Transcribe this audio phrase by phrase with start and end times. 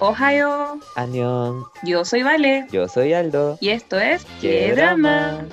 [0.00, 3.58] Ohio, Anión, yo soy Vale yo soy Aldo.
[3.60, 5.44] y esto es ¡Qué drama!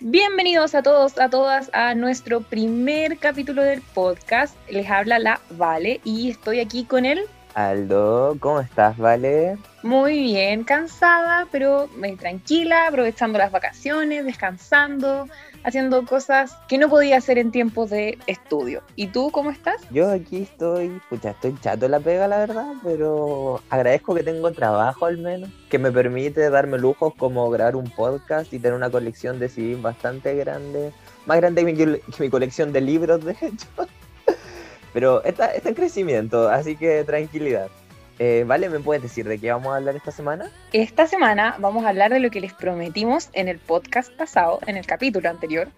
[0.00, 4.54] Bienvenidos a todos, a todas a nuestro primer capítulo del podcast.
[4.70, 7.22] Les habla la Vale y estoy aquí con él.
[7.54, 9.58] Aldo, ¿cómo estás, Vale?
[9.82, 15.26] Muy bien, cansada, pero eh, tranquila, aprovechando las vacaciones, descansando,
[15.64, 18.82] haciendo cosas que no podía hacer en tiempos de estudio.
[18.96, 19.80] ¿Y tú cómo estás?
[19.90, 24.50] Yo aquí estoy, pucha, estoy chato en la pega, la verdad, pero agradezco que tengo
[24.52, 28.90] trabajo al menos, que me permite darme lujos como grabar un podcast y tener una
[28.90, 30.92] colección de CDs bastante grande,
[31.26, 33.66] más grande que mi, que mi colección de libros, de hecho.
[34.92, 37.68] Pero está, está en crecimiento, así que tranquilidad.
[38.18, 40.50] Eh, vale, ¿me puedes decir de qué vamos a hablar esta semana?
[40.72, 44.76] Esta semana vamos a hablar de lo que les prometimos en el podcast pasado, en
[44.76, 45.68] el capítulo anterior,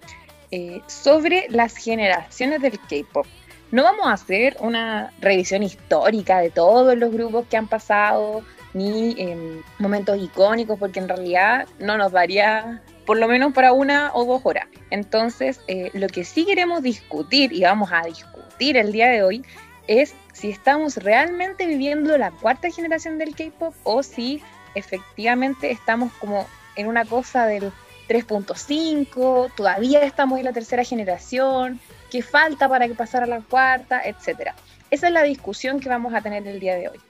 [0.51, 3.27] eh, sobre las generaciones del K-Pop.
[3.73, 9.15] No vamos a hacer una revisión histórica de todos los grupos que han pasado, ni
[9.21, 14.25] em, momentos icónicos, porque en realidad no nos daría por lo menos para una o
[14.25, 14.67] dos horas.
[14.91, 19.45] Entonces, eh, lo que sí queremos discutir y vamos a discutir el día de hoy
[19.91, 24.41] es si estamos realmente viviendo la cuarta generación del K-Pop o si
[24.77, 26.47] efectivamente estamos como
[26.77, 27.73] en una cosa del
[28.09, 34.01] 3.5, todavía estamos en la tercera generación, qué falta para que pasara a la cuarta,
[34.05, 34.53] etc.
[34.93, 37.01] Esa es la discusión que vamos a tener el día de hoy.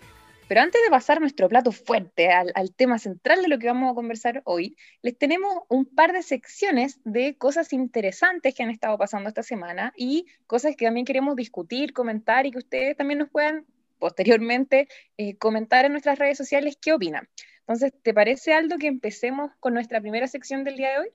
[0.51, 3.95] Pero antes de pasar nuestro plato fuerte al, tema central de lo que vamos a
[3.95, 9.29] conversar hoy, les tenemos un par de secciones de cosas interesantes que han estado pasando
[9.29, 13.65] esta semana y cosas que también queremos discutir, comentar y que ustedes también nos puedan
[14.01, 17.29] posteriormente eh, comentar en nuestras redes sociales qué opinan.
[17.61, 21.11] Entonces, ¿te parece, Aldo, que empecemos con nuestra primera sección del día de hoy?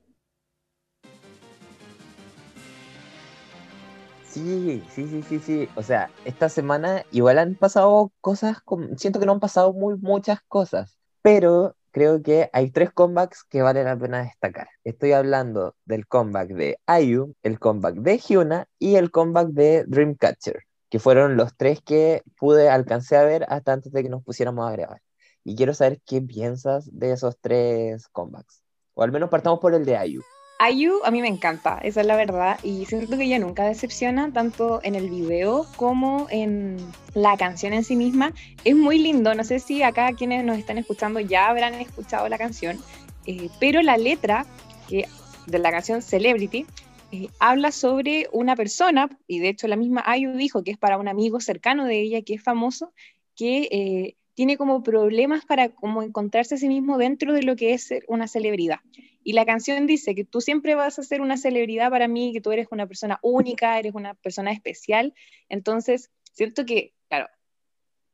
[4.35, 5.69] Sí, sí, sí, sí, sí.
[5.75, 8.99] O sea, esta semana igual han pasado cosas, con...
[8.99, 13.61] siento que no han pasado muy muchas cosas, pero creo que hay tres comebacks que
[13.61, 14.67] vale la pena destacar.
[14.83, 20.63] Estoy hablando del comeback de IU, el comeback de Hyuna y el comeback de Dreamcatcher,
[20.89, 24.67] que fueron los tres que pude alcancé a ver hasta antes de que nos pusiéramos
[24.67, 25.01] a grabar.
[25.45, 28.63] Y quiero saber qué piensas de esos tres comebacks.
[28.95, 30.21] O al menos partamos por el de IU.
[30.59, 34.31] IU a mí me encanta, esa es la verdad, y siento que ella nunca decepciona,
[34.31, 36.77] tanto en el video como en
[37.13, 38.33] la canción en sí misma.
[38.63, 42.37] Es muy lindo, no sé si acá quienes nos están escuchando ya habrán escuchado la
[42.37, 42.79] canción,
[43.25, 44.45] eh, pero la letra
[44.87, 45.07] que,
[45.45, 46.65] de la canción Celebrity
[47.11, 50.97] eh, habla sobre una persona, y de hecho la misma IU dijo que es para
[50.97, 52.93] un amigo cercano de ella que es famoso,
[53.35, 53.67] que...
[53.71, 57.83] Eh, tiene como problemas para como encontrarse a sí mismo dentro de lo que es
[57.85, 58.79] ser una celebridad.
[59.23, 62.41] Y la canción dice que tú siempre vas a ser una celebridad para mí, que
[62.41, 65.13] tú eres una persona única, eres una persona especial.
[65.49, 67.27] Entonces, siento que, claro,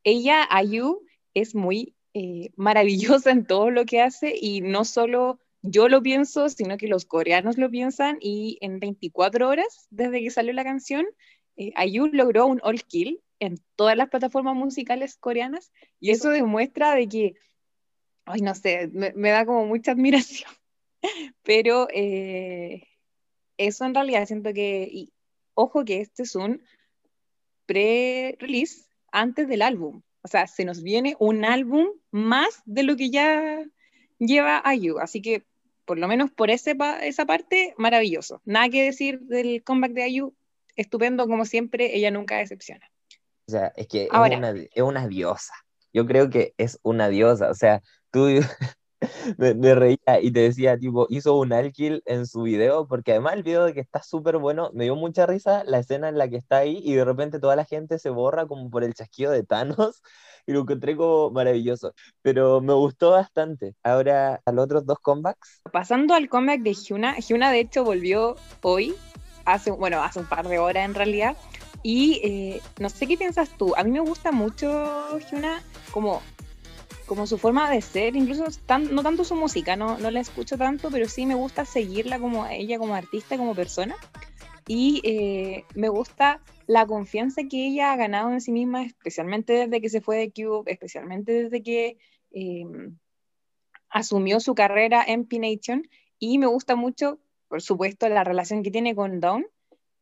[0.03, 1.01] ella, Ayu,
[1.33, 6.49] es muy eh, maravillosa en todo lo que hace y no solo yo lo pienso,
[6.49, 11.05] sino que los coreanos lo piensan y en 24 horas desde que salió la canción,
[11.55, 16.93] eh, Ayu logró un all kill en todas las plataformas musicales coreanas y eso demuestra
[16.93, 17.35] de que,
[18.25, 20.51] ay, no sé, me, me da como mucha admiración,
[21.41, 22.83] pero eh,
[23.57, 25.11] eso en realidad siento que, y,
[25.55, 26.61] ojo que este es un
[27.65, 33.09] pre-release antes del álbum, o sea, se nos viene un álbum más de lo que
[33.09, 33.65] ya
[34.19, 35.43] lleva IU, así que
[35.85, 38.39] por lo menos por ese esa parte, maravilloso.
[38.45, 40.35] Nada que decir del comeback de IU,
[40.75, 42.90] estupendo como siempre, ella nunca decepciona.
[43.47, 45.53] O sea, es que Ahora, es, una, es, una, diosa.
[45.93, 47.49] Yo creo que es una diosa.
[47.49, 47.81] O sea,
[48.11, 48.27] tú
[49.37, 53.33] me, me, reía y te decía, tipo, hizo un alkill en su video, porque además
[53.33, 56.29] el video de que está súper bueno, me dio mucha risa la escena en la
[56.29, 59.31] que está ahí y de repente toda la gente se borra como por el chasquido
[59.31, 60.01] de Thanos
[60.45, 61.93] y lo encontré como maravilloso.
[62.21, 63.75] Pero me gustó bastante.
[63.83, 65.61] Ahora, a los otros dos comebacks.
[65.71, 68.95] Pasando al comeback de Hyuna, Hyuna de hecho volvió hoy,
[69.45, 71.35] hace, bueno, hace un par de horas en realidad
[71.83, 73.73] y eh, no sé qué piensas tú.
[73.75, 76.21] A mí me gusta mucho Hyuna como,
[77.07, 80.57] como su forma de ser, incluso tan, no tanto su música, no, no la escucho
[80.57, 83.95] tanto, pero sí me gusta seguirla como ella, como artista, como persona.
[84.67, 89.81] Y eh, me gusta la confianza que ella ha ganado en sí misma, especialmente desde
[89.81, 91.97] que se fue de Cube, especialmente desde que
[92.31, 92.63] eh,
[93.89, 95.89] asumió su carrera en P-Nation.
[96.19, 99.47] Y me gusta mucho, por supuesto, la relación que tiene con Dawn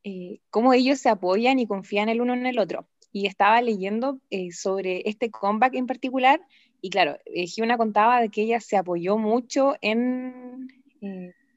[0.04, 2.88] eh, cómo ellos se apoyan y confían el uno en el otro.
[3.12, 6.42] Y estaba leyendo eh, sobre este comeback en particular,
[6.82, 10.68] y claro, eh, Hyuna contaba de que ella se apoyó mucho en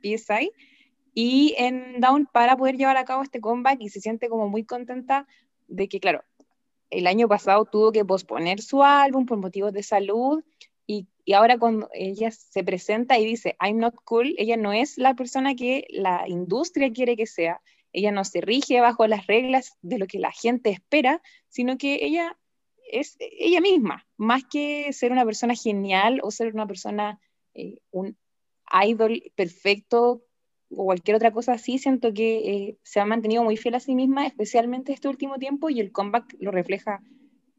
[0.03, 0.50] PSI
[1.15, 4.65] y en Down para poder llevar a cabo este comeback y se siente como muy
[4.65, 5.27] contenta
[5.69, 6.25] de que, claro,
[6.91, 10.43] el año pasado tuvo que posponer su álbum por motivos de salud
[10.87, 15.15] y, ahora cuando ella se presenta y dice, I'm not cool, ella no es la
[15.15, 17.61] persona que la industria quiere que sea,
[17.93, 22.05] ella no se rige bajo las reglas de lo que la gente espera, sino que
[22.05, 22.37] ella
[22.91, 27.21] es ella misma, más que ser una persona genial o ser una persona,
[27.55, 28.17] eh, un
[28.85, 30.25] idol perfecto
[30.71, 33.94] o cualquier otra cosa así, siento que eh, se ha mantenido muy fiel a sí
[33.94, 37.03] misma, especialmente este último tiempo, y el comeback lo refleja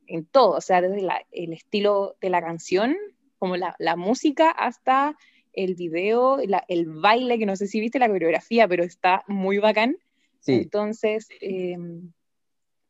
[0.08, 2.96] en todo, o sea, desde el estilo de la canción,
[3.38, 5.16] como la, la música, hasta
[5.54, 9.98] el video, el baile, que no sé si viste la coreografía, pero está muy bacán.
[10.46, 11.78] Entonces, eh,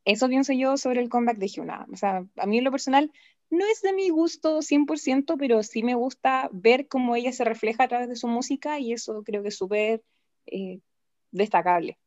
[0.06, 1.86] eso pienso yo sobre el comeback de Hyuna.
[1.92, 3.12] O sea, a mí en lo personal
[3.50, 7.84] no es de mi gusto 100%, pero sí me gusta ver cómo ella se refleja
[7.84, 10.04] a través de su música y eso creo que es súper
[10.48, 10.80] eh,
[11.32, 11.98] destacable.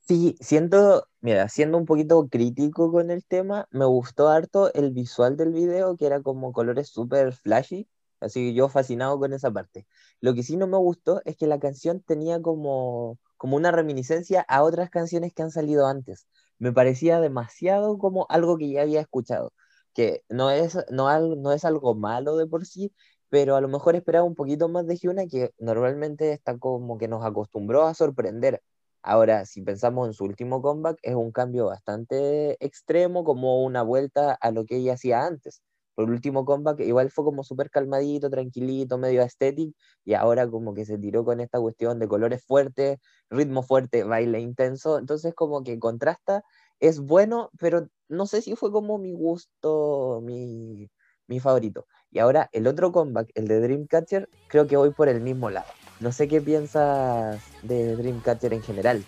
[0.00, 5.36] Sí, siento, mira, siendo un poquito crítico con el tema, me gustó harto el visual
[5.36, 9.86] del video, que era como colores súper flashy, así que yo fascinado con esa parte.
[10.20, 14.42] Lo que sí no me gustó es que la canción tenía como, como una reminiscencia
[14.48, 16.26] a otras canciones que han salido antes.
[16.58, 19.54] Me parecía demasiado como algo que ya había escuchado,
[19.94, 22.92] que no es, no, no es algo malo de por sí,
[23.30, 27.08] pero a lo mejor esperaba un poquito más de Hyuna, que normalmente está como que
[27.08, 28.62] nos acostumbró a sorprender.
[29.02, 34.34] Ahora, si pensamos en su último comeback, es un cambio bastante extremo, como una vuelta
[34.34, 35.62] a lo que ella hacía antes.
[36.00, 40.72] Por el último comeback, igual fue como súper calmadito, tranquilito, medio estético, y ahora como
[40.72, 42.98] que se tiró con esta cuestión de colores fuertes,
[43.28, 46.42] ritmo fuerte, baile intenso, entonces como que contrasta,
[46.78, 50.88] es bueno, pero no sé si fue como mi gusto, mi,
[51.26, 51.84] mi favorito.
[52.10, 55.68] Y ahora el otro comeback, el de Dreamcatcher, creo que voy por el mismo lado.
[56.00, 59.04] No sé qué piensas de Dreamcatcher en general.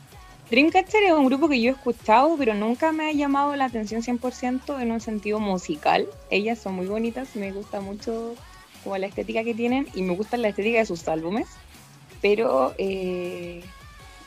[0.53, 4.03] Dreamcatcher es un grupo que yo he escuchado, pero nunca me ha llamado la atención
[4.03, 6.07] 100% en un sentido musical.
[6.29, 8.35] Ellas son muy bonitas, me gusta mucho
[8.85, 11.49] como la estética que tienen y me gusta la estética de sus álbumes,
[12.21, 13.63] pero eh,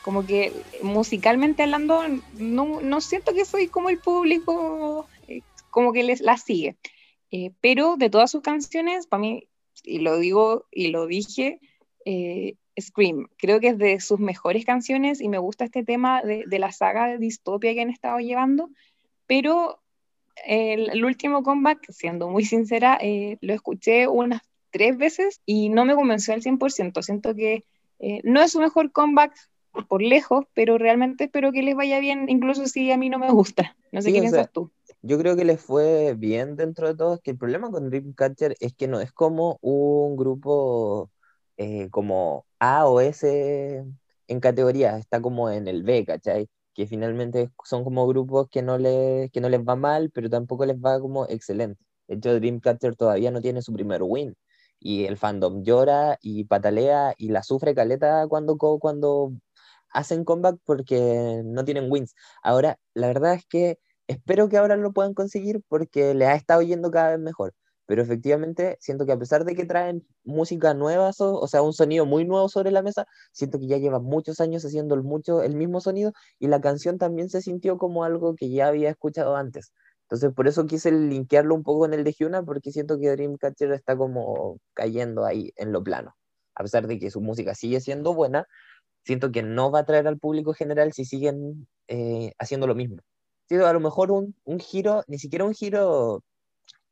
[0.02, 0.52] como que
[0.82, 2.02] musicalmente hablando
[2.36, 6.76] no, no, siento que soy como el público eh, como que les la sigue.
[7.30, 9.46] Eh, pero de todas sus canciones, para mí,
[9.84, 11.60] y lo digo y lo dije,
[12.04, 16.44] eh, Scream, creo que es de sus mejores canciones y me gusta este tema de,
[16.46, 18.70] de la saga de distopia que han estado llevando,
[19.26, 19.80] pero
[20.44, 25.94] el, último comeback, siendo muy sincera, eh, lo escuché unas tres veces y no me
[25.94, 27.02] convenció al 100%.
[27.02, 27.64] Siento que
[28.24, 29.34] no es su mejor comeback
[29.88, 33.30] por lejos, pero realmente espero que les vaya bien, incluso si a mí no me
[33.30, 33.74] gusta.
[33.92, 34.70] No sé qué piensas tú
[35.06, 37.14] yo creo que les fue bien dentro de todo.
[37.14, 41.10] Es que el problema con Dreamcatcher es que no es como un grupo
[41.56, 43.84] eh, como A o S
[44.28, 46.48] en categoría, está como en el B, ¿cachai?
[46.74, 50.66] Que finalmente son como grupos que no, les, que no les va mal, pero tampoco
[50.66, 51.82] les va como excelente.
[52.08, 54.34] De hecho, Dreamcatcher todavía no tiene su primer win.
[54.78, 59.32] Y el fandom llora y patalea y la sufre caleta cuando, cuando
[59.90, 62.14] hacen comeback porque no tienen wins.
[62.42, 66.62] Ahora, la verdad es que espero que ahora lo puedan conseguir porque le ha estado
[66.62, 67.54] yendo cada vez mejor.
[67.86, 72.06] Pero efectivamente siento que a pesar de que traen música nueva, o, sea, un sonido
[72.06, 75.54] muy nuevo sobre la mesa, siento que ya llevan muchos años haciendo el, mucho, el
[75.56, 79.72] mismo sonido y la canción también se sintió como algo que ya había escuchado antes.
[80.02, 83.72] Entonces, por eso quise linkearlo un poco en el de Hyuna, porque siento que Dreamcatcher
[83.72, 86.14] está como cayendo ahí en lo plano.
[86.54, 88.46] A pesar de que su música sigue siendo buena,
[89.04, 92.98] siento que no va a traer al público general si siguen eh, haciendo lo mismo
[93.50, 96.22] a lo mejor un, un giro, ni siquiera un giro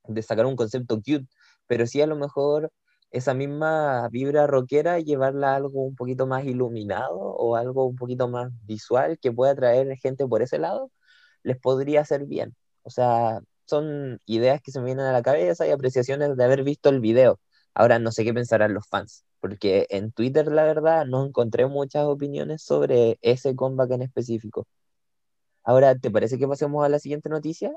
[0.07, 1.27] de sacar un concepto cute,
[1.67, 2.71] pero sí a lo mejor
[3.11, 8.29] esa misma vibra rockera llevarla a algo un poquito más iluminado o algo un poquito
[8.29, 10.91] más visual que pueda atraer gente por ese lado,
[11.43, 12.55] les podría hacer bien.
[12.83, 16.65] O sea, son ideas que se me vienen a la cabeza y apreciaciones de haber
[16.65, 17.41] visto el video.
[17.75, 22.05] Ahora no sé qué pensarán los fans, porque en Twitter la verdad no encontré muchas
[22.05, 24.67] opiniones sobre ese comeback en específico.
[25.65, 27.73] Ahora, ¿te parece que pasemos a la siguiente noticia?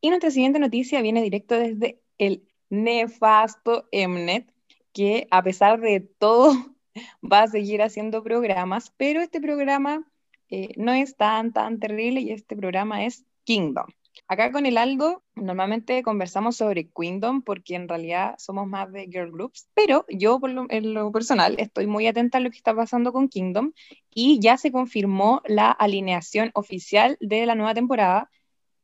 [0.00, 4.52] Y nuestra siguiente noticia viene directo desde el nefasto Mnet,
[4.92, 6.52] que a pesar de todo
[7.32, 10.04] va a seguir haciendo programas, pero este programa
[10.50, 13.86] eh, no es tan, terrible y este programa es Kingdom.
[14.26, 19.30] Acá con el Aldo normalmente conversamos sobre Kingdom porque en realidad somos más de girl
[19.30, 23.12] groups, pero yo por en lo personal estoy muy atenta a lo que está pasando
[23.12, 23.72] con Kingdom
[24.12, 28.30] y ya se confirmó la alineación oficial de la nueva temporada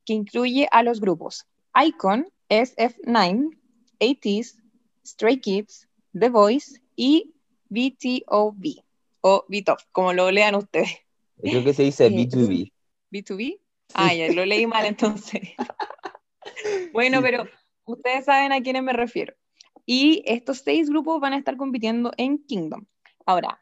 [0.05, 3.59] que incluye a los grupos Icon, SF9,
[4.01, 4.59] ATEEZ,
[5.05, 7.35] Stray Kids, The Voice y
[7.69, 8.85] BTOB
[9.21, 10.99] o BTOB, como lo lean ustedes.
[11.43, 12.73] Creo que se dice B2B.
[13.11, 13.61] B2B.
[13.95, 15.43] Ah, ya lo leí mal entonces.
[16.93, 17.47] bueno, pero
[17.85, 19.35] ustedes saben a quiénes me refiero.
[19.87, 22.87] Y estos seis grupos van a estar compitiendo en Kingdom.
[23.27, 23.61] Ahora,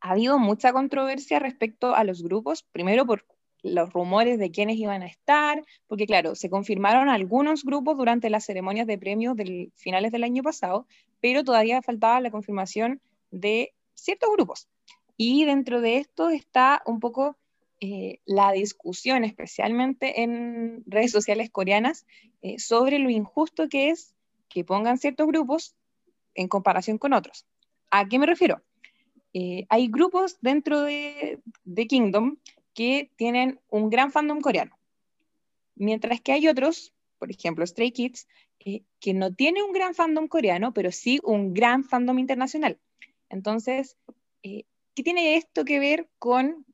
[0.00, 3.26] ha habido mucha controversia respecto a los grupos, primero por
[3.64, 8.44] los rumores de quiénes iban a estar, porque claro, se confirmaron algunos grupos durante las
[8.44, 10.86] ceremonias de premios del finales del año pasado,
[11.20, 14.68] pero todavía faltaba la confirmación de ciertos grupos.
[15.16, 17.36] Y dentro de esto está un poco
[17.80, 22.06] eh, la discusión, especialmente en redes sociales coreanas,
[22.42, 24.14] eh, sobre lo injusto que es
[24.48, 25.74] que pongan ciertos grupos
[26.34, 27.46] en comparación con otros.
[27.90, 28.60] ¿A qué me refiero?
[29.32, 32.36] Eh, hay grupos dentro de, de Kingdom
[32.74, 34.78] que tienen un gran fandom coreano,
[35.74, 38.26] mientras que hay otros, por ejemplo Stray Kids,
[38.58, 42.78] que no tienen un gran fandom coreano, pero sí un gran fandom internacional.
[43.28, 43.98] Entonces,
[44.42, 46.64] ¿qué tiene esto que ver con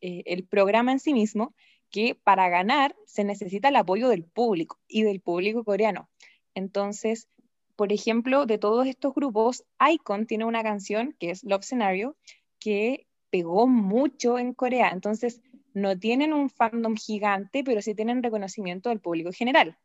[0.00, 1.54] eh, el programa en sí mismo?
[1.90, 6.10] Que para ganar se necesita el apoyo del público y del público coreano.
[6.54, 7.28] Entonces,
[7.76, 12.16] por ejemplo, de todos estos grupos, Icon tiene una canción que es Love Scenario,
[12.58, 14.90] que pegó mucho en Corea.
[14.90, 15.40] Entonces,
[15.80, 19.78] no tienen un fandom gigante, pero sí tienen reconocimiento del público general.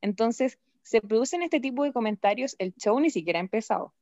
[0.00, 3.94] Entonces, se producen este tipo de comentarios, el show ni siquiera ha empezado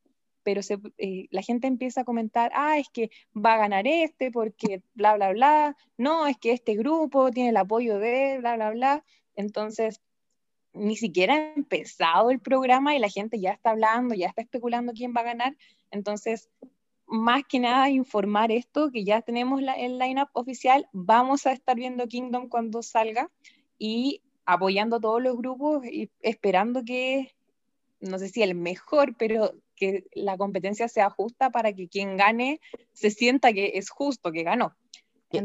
[0.48, 0.62] pero
[0.96, 5.14] eh, la gente empieza a comentar, ah, es que va a ganar este porque bla,
[5.14, 9.04] bla, bla, no, es que este grupo tiene el apoyo de bla, bla, bla.
[9.36, 10.00] Entonces,
[10.72, 14.94] ni siquiera ha empezado el programa y la gente ya está hablando, ya está especulando
[14.94, 15.54] quién va a ganar.
[15.90, 16.48] Entonces,
[17.08, 21.76] más que nada informar esto, que ya tenemos la, el lineup oficial, vamos a estar
[21.76, 23.30] viendo Kingdom cuando salga
[23.78, 27.34] y apoyando a todos los grupos y esperando que,
[28.00, 32.60] no sé si el mejor, pero que la competencia sea justa para que quien gane
[32.92, 34.74] se sienta que es justo, que ganó.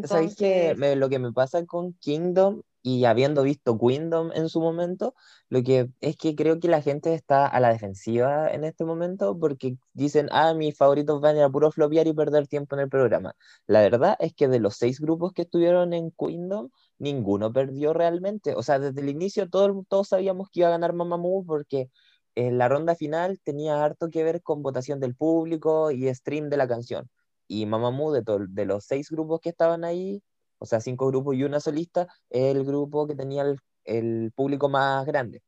[0.06, 5.16] ¿Sabéis que lo que me pasa con Kingdom y habiendo visto Kingdom en su momento,
[5.50, 9.40] lo que es que creo que la gente está a la defensiva en este momento
[9.40, 13.36] porque dicen, ah, mis favoritos van a puro flopear y perder tiempo en el programa.
[13.68, 18.54] La verdad es que de los seis grupos que estuvieron en Kingdom, ninguno perdió realmente.
[18.56, 21.90] O sea, desde el inicio todos, todos sabíamos que iba a ganar Mamamoo porque
[22.36, 26.58] en la ronda final tenía harto que ver con votación del público y stream de
[26.58, 27.10] la canción.
[27.48, 30.22] Y Mamamoo, de, de los seis grupos que estaban ahí,
[30.64, 33.44] o sea, cinco grupos y una solista, es el grupo que tenía
[33.86, 35.42] el, público más grande.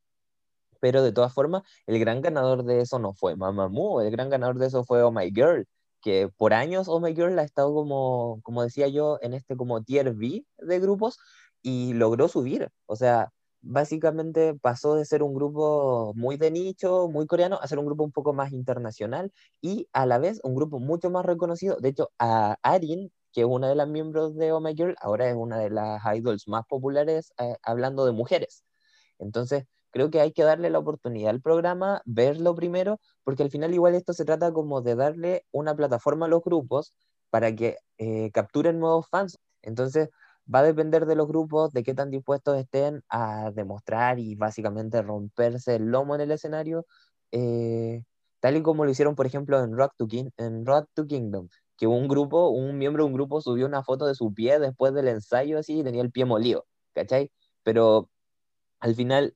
[0.81, 4.59] Pero de todas formas, el gran ganador de eso no fue Mamamoo, el gran ganador
[4.59, 5.65] de eso fue Oh My Girl,
[6.01, 9.83] que por años Oh My Girl ha estado como, como decía yo, en este como
[9.83, 11.17] tier B de grupos
[11.61, 12.69] y logró subir.
[12.85, 13.31] O sea,
[13.61, 18.03] básicamente pasó de ser un grupo muy de nicho, muy coreano, a ser un grupo
[18.03, 19.31] un poco más internacional
[19.61, 21.77] y a la vez un grupo mucho más reconocido.
[21.77, 25.29] De hecho, a Arin, que es una de las miembros de Oh My Girl, ahora
[25.29, 28.63] es una de las idols más populares eh, hablando de mujeres.
[29.19, 33.73] Entonces, creo que hay que darle la oportunidad al programa, verlo primero, porque al final
[33.73, 36.95] igual esto se trata como de darle una plataforma a los grupos
[37.29, 39.37] para que eh, capturen nuevos fans.
[39.61, 40.09] Entonces,
[40.53, 45.01] va a depender de los grupos, de qué tan dispuestos estén a demostrar y básicamente
[45.01, 46.85] romperse el lomo en el escenario,
[47.31, 48.03] eh,
[48.39, 51.49] tal y como lo hicieron, por ejemplo, en Rock to, King, en Rock to Kingdom,
[51.77, 54.93] que un grupo, un miembro de un grupo subió una foto de su pie después
[54.93, 57.31] del ensayo así y tenía el pie molido, ¿cachai?
[57.63, 58.09] Pero
[58.79, 59.35] al final,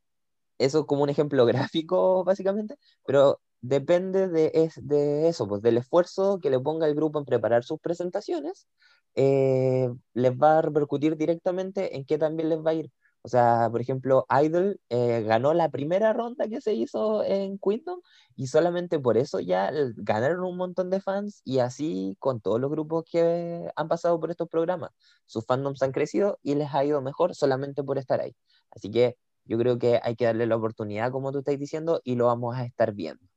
[0.60, 6.40] eso es como un ejemplo gráfico, básicamente, pero depende de, de eso, pues del esfuerzo
[6.42, 8.68] que le ponga el grupo en preparar sus presentaciones
[9.16, 12.92] eh, les va a repercutir directamente en qué también les va a ir.
[13.22, 18.00] O sea, por ejemplo, Idol eh, ganó la primera ronda que se hizo en Queendom
[18.36, 22.72] y solamente por eso ya ganaron un montón de fans y así con todos los
[22.72, 24.92] grupos que han pasado por estos programas.
[25.26, 28.36] Sus fandoms han crecido y les ha ido mejor solamente por estar ahí.
[28.72, 32.16] Así que yo creo que hay que darle la oportunidad, como tú estás diciendo, y
[32.16, 33.29] lo vamos a estar viendo.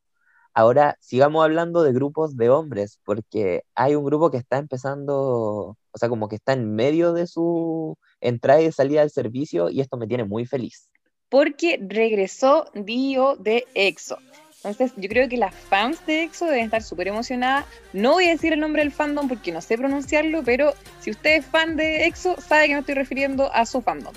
[0.54, 5.98] Ahora sigamos hablando de grupos de hombres, porque hay un grupo que está empezando, o
[5.98, 9.96] sea, como que está en medio de su entrada y salida del servicio y esto
[9.96, 10.90] me tiene muy feliz.
[11.28, 14.18] Porque regresó Dio de EXO.
[14.64, 17.64] Entonces, yo creo que las fans de EXO deben estar súper emocionadas.
[17.92, 21.36] No voy a decir el nombre del fandom porque no sé pronunciarlo, pero si usted
[21.36, 24.12] es fan de EXO, sabe que me estoy refiriendo a su fandom.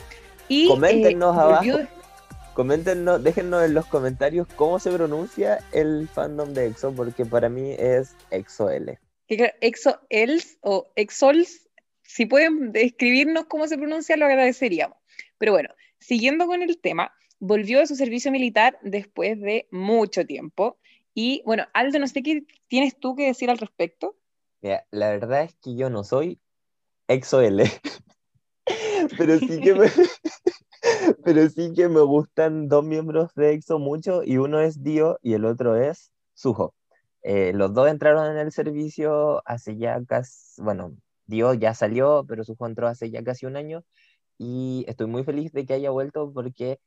[0.48, 1.80] Y, Coméntenos eh, abajo.
[2.56, 7.76] Coméntenos, déjennos en los comentarios cómo se pronuncia el fandom de EXO, porque para mí
[7.78, 8.98] es EXO-L.
[9.28, 11.68] EXO-Els o EXOLS,
[12.04, 14.98] si pueden describirnos cómo se pronuncia, lo agradeceríamos.
[15.38, 15.68] Pero bueno,
[16.00, 20.78] siguiendo con el tema, volvió a su servicio militar después de mucho tiempo.
[21.14, 24.16] Y bueno, Aldo, no sé qué tienes tú que decir al respecto.
[24.62, 26.40] Mira, la verdad es que yo no soy
[27.10, 27.66] EXO-L.
[29.18, 29.88] pero sí que me,
[31.24, 35.34] pero sí que me gustan dos miembros de EXO mucho y uno es Dio y
[35.34, 36.74] el otro es Suho.
[37.24, 42.44] Eh, los dos entraron en el servicio hace ya casi, bueno, Dio ya salió, pero
[42.44, 43.84] Suho entró hace ya casi un año
[44.38, 46.80] y estoy muy feliz de que haya vuelto porque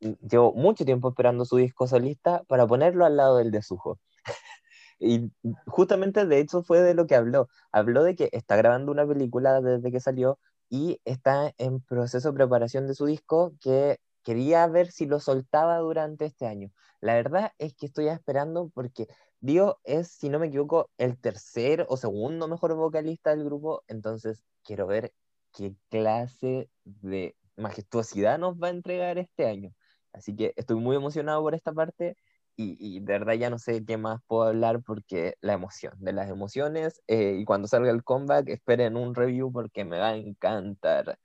[0.00, 3.98] llevo mucho tiempo esperando su disco solista para ponerlo al lado del de Suho.
[4.98, 5.30] y
[5.66, 7.48] justamente de hecho fue de lo que habló.
[7.72, 10.38] Habló de que está grabando una película desde que salió
[10.72, 15.76] y está en proceso de preparación de su disco que quería ver si lo soltaba
[15.76, 16.70] durante este año.
[17.02, 19.06] La verdad es que estoy esperando porque
[19.40, 24.42] Dio es, si no me equivoco, el tercer o segundo mejor vocalista del grupo, entonces
[24.64, 25.12] quiero ver
[25.52, 29.74] qué clase de majestuosidad nos va a entregar este año.
[30.14, 32.16] Así que estoy muy emocionado por esta parte
[32.56, 36.30] y, de verdad ya no sé qué más puedo hablar porque la emoción, de las
[36.30, 41.18] emociones, eh, y cuando salga el comeback esperen un review porque me va a encantar.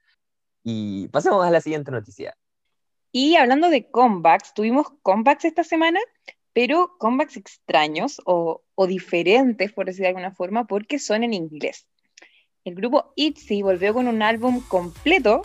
[0.64, 2.36] Y pasemos a la siguiente noticia.
[3.12, 6.00] Y hablando de comebacks, tuvimos comebacks esta semana,
[6.54, 11.88] pero comebacks extraños o, o diferentes, por decir de alguna forma, porque son en inglés.
[12.64, 15.42] El grupo ITZY volvió con un álbum completo,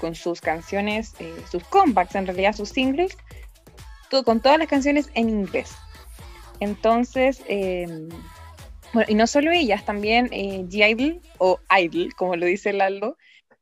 [0.00, 3.16] con sus canciones, eh, sus comebacks, en realidad sus singles,
[4.10, 5.74] con todas las canciones en inglés.
[6.60, 8.08] Entonces, em,
[8.92, 13.16] bueno, y no solo ellas, también eh, G-Idol, o Idol, como lo dice Laldo,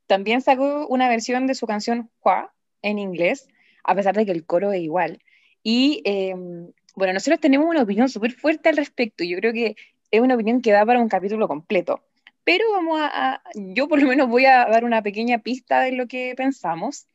[0.06, 2.52] también sacó una versión de su canción Hua
[2.82, 3.46] en inglés,
[3.84, 5.22] a pesar de que el coro es igual.
[5.62, 9.22] Y em, bueno, nosotros tenemos una opinión súper fuerte al respecto.
[9.22, 9.76] Yo creo que
[10.10, 12.02] es una opinión que da para un capítulo completo.
[12.44, 16.06] Pero vamos a, yo por lo menos voy a dar una pequeña pista de lo
[16.08, 17.06] que pensamos.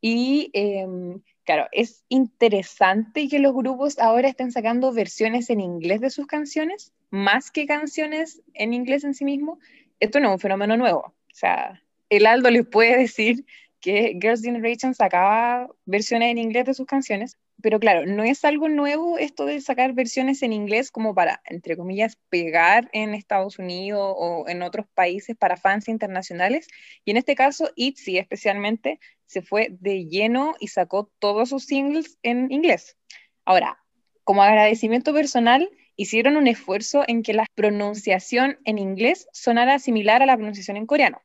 [0.00, 6.10] Y em, claro, es interesante que los grupos ahora estén sacando versiones en inglés de
[6.10, 9.58] sus canciones, más que canciones en inglés en sí mismo.
[10.00, 11.00] Esto no es un fenómeno nuevo.
[11.00, 13.44] O sea, el Aldo les puede decir
[13.82, 18.68] que Girls' Generation sacaba versiones en inglés de sus canciones, pero claro, no es algo
[18.68, 24.14] nuevo esto de sacar versiones en inglés como para, entre comillas, pegar en Estados Unidos
[24.16, 26.68] o en otros países para fans internacionales.
[27.04, 32.18] Y en este caso, ITZY especialmente se fue de lleno y sacó todos sus singles
[32.22, 32.96] en inglés.
[33.44, 33.78] Ahora,
[34.24, 40.26] como agradecimiento personal, hicieron un esfuerzo en que la pronunciación en inglés sonara similar a
[40.26, 41.20] la pronunciación en coreano.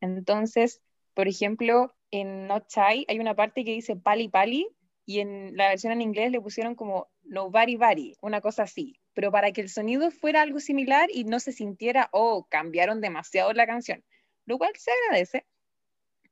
[0.00, 0.82] Entonces,
[1.14, 4.68] por ejemplo, en No Chai hay una parte que dice pali pali,
[5.06, 9.30] y en la versión en inglés le pusieron como Nobody Body, una cosa así, pero
[9.30, 13.66] para que el sonido fuera algo similar y no se sintiera, oh, cambiaron demasiado la
[13.66, 14.02] canción,
[14.46, 15.46] lo cual se agradece,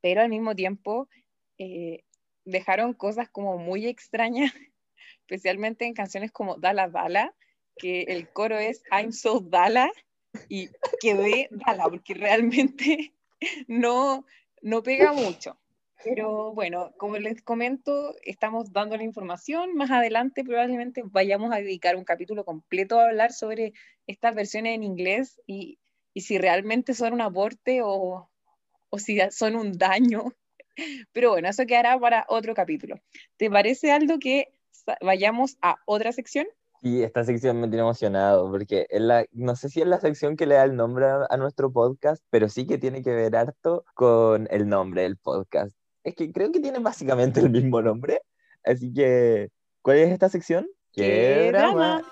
[0.01, 1.09] pero al mismo tiempo
[1.59, 2.05] eh,
[2.45, 4.53] dejaron cosas como muy extrañas,
[5.21, 7.35] especialmente en canciones como Dala Dala,
[7.77, 9.91] que el coro es I'm so Dala,
[10.49, 10.69] y
[11.01, 13.13] quedé Dala, porque realmente
[13.69, 14.25] no,
[14.63, 15.59] no pega mucho.
[16.05, 19.75] Pero bueno, como les comento, estamos dando la información.
[19.75, 23.73] Más adelante probablemente vayamos a dedicar un capítulo completo a hablar sobre
[24.07, 25.79] estas versiones en inglés y,
[26.13, 28.29] y si realmente son un aporte o,
[28.91, 30.25] o si son un daño.
[31.13, 32.97] Pero bueno, eso quedará para otro capítulo.
[33.37, 34.49] ¿Te parece, Aldo, que
[35.01, 36.47] vayamos a otra sección?
[36.83, 40.37] Y esta sección me tiene emocionado porque es la, no sé si es la sección
[40.37, 43.37] que le da el nombre a, a, nuestro podcast, pero sí que tiene que ver
[43.37, 48.23] harto con el nombre del podcast es que creo que tiene básicamente el mismo nombre.
[48.65, 49.51] Así que,
[49.83, 50.69] ¿cuál es esta sección?
[50.93, 52.03] ¡Qué, drama!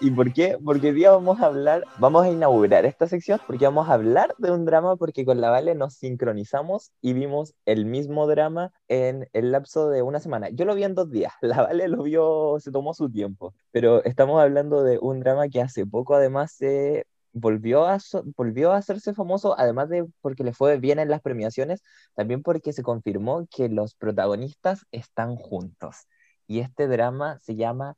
[0.00, 0.58] ¿Y por qué?
[0.62, 4.34] Porque hoy día vamos a hablar, vamos a inaugurar esta sección porque vamos a hablar
[4.38, 9.28] de un drama porque con la Vale nos sincronizamos y vimos el mismo drama en
[9.32, 10.50] el lapso de una semana.
[10.50, 14.04] Yo lo vi en dos días, la Vale lo vio, se tomó su tiempo, pero
[14.04, 17.98] estamos hablando de un drama que hace poco además se volvió a,
[18.36, 21.82] volvió a hacerse famoso, además de porque le fue bien en las premiaciones,
[22.14, 26.06] también porque se confirmó que los protagonistas están juntos.
[26.46, 27.96] Y este drama se llama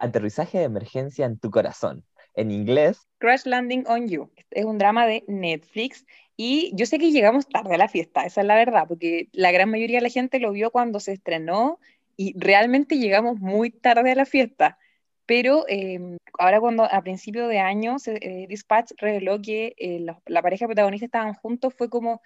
[0.00, 2.04] Aterrizaje de emergencia en tu corazón.
[2.34, 4.30] En inglés, Crash Landing on You.
[4.50, 6.04] Es un drama de Netflix
[6.36, 9.52] y yo sé que llegamos tarde a la fiesta, esa es la verdad, porque la
[9.52, 11.78] gran mayoría de la gente lo vio cuando se estrenó
[12.16, 14.78] y realmente llegamos muy tarde a la fiesta.
[15.26, 20.66] Pero em, ahora cuando a principio de año eh, Dispatch reveló que eh, la, pareja
[20.66, 22.20] protagonista estaban juntos, fue como,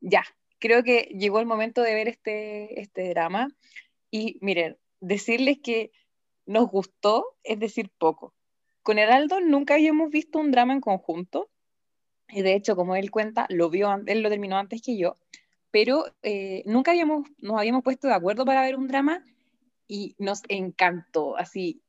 [0.00, 0.24] ya,
[0.58, 3.48] creo que llegó el momento de ver este, este drama.
[4.10, 5.92] Y miren, decirles que
[6.46, 8.34] nos gustó es decir poco.
[8.82, 11.50] Con Heraldo nunca habíamos visto un drama en conjunto.
[12.28, 15.16] Y de hecho, como él cuenta, lo vio, él lo terminó antes que yo,
[15.70, 19.24] pero eh, nunca habíamos, nos habíamos puesto de acuerdo para ver un drama
[19.86, 21.36] y nos encantó.
[21.36, 21.82] Así,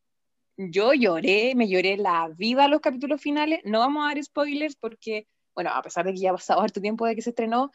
[0.58, 3.62] yo lloré, me lloré la vida a los capítulos finales.
[3.63, 6.80] No vamos a dar spoilers porque bueno, a pesar de que ya ha pasado harto
[6.80, 7.72] tiempo de que se estrenó,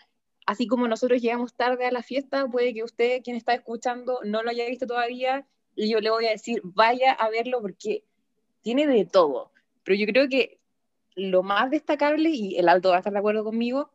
[0.46, 4.44] así como nosotros llegamos tarde a la fiesta, puede que usted, quien está escuchando, no
[4.44, 8.04] lo haya visto todavía, y yo le voy a decir, vaya a verlo porque
[8.62, 9.50] tiene de todo.
[9.84, 10.58] Pero yo creo que
[11.14, 13.90] lo más destacable, y el alto va a estar de acuerdo conmigo,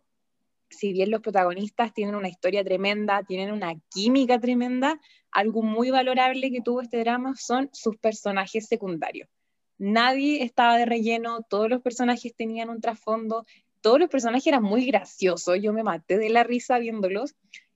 [0.70, 5.00] si bien los protagonistas tienen una historia tremenda, tienen una química tremenda,
[5.32, 9.30] algo muy valorable que tuvo este drama son sus personajes secundarios.
[9.78, 13.46] Nadie estaba de relleno, todos los personajes tenían un trasfondo,
[13.82, 17.36] todos los personajes eran muy graciosos, yo me maté de la risa viéndolos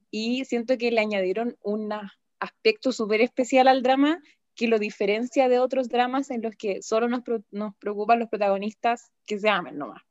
[0.09, 1.93] y siento que le añadieron un
[2.41, 4.19] aspecto súper especial al drama
[4.55, 9.11] que lo diferencia de otros dramas en los que solo nos, nos preocupan los protagonistas
[9.25, 10.01] que se amen nomás.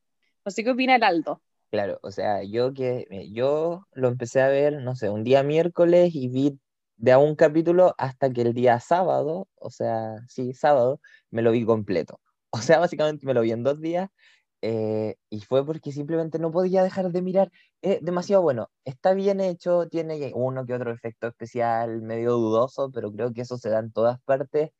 [0.45, 1.43] No sé qué opina el Aldo.
[1.71, 6.15] Claro, o sea, yo que yo lo empecé a ver, no sé, un día miércoles
[6.15, 6.59] y vi
[6.97, 11.53] de a un capítulo hasta que el día sábado, o sea, sí, sábado, me lo
[11.53, 12.21] vi completo.
[12.53, 14.11] O sea, básicamente me lo vi en dos días
[14.63, 17.51] eh, y fue porque simplemente no podía dejar de mirar.
[17.83, 23.13] Es demasiado bueno, está bien hecho, tiene uno que otro efecto especial medio dudoso, pero
[23.13, 24.71] creo que eso se da en todas partes.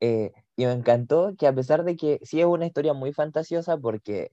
[0.00, 3.78] Eh, y me encantó que a pesar de que sí es una historia muy fantasiosa
[3.78, 4.30] porque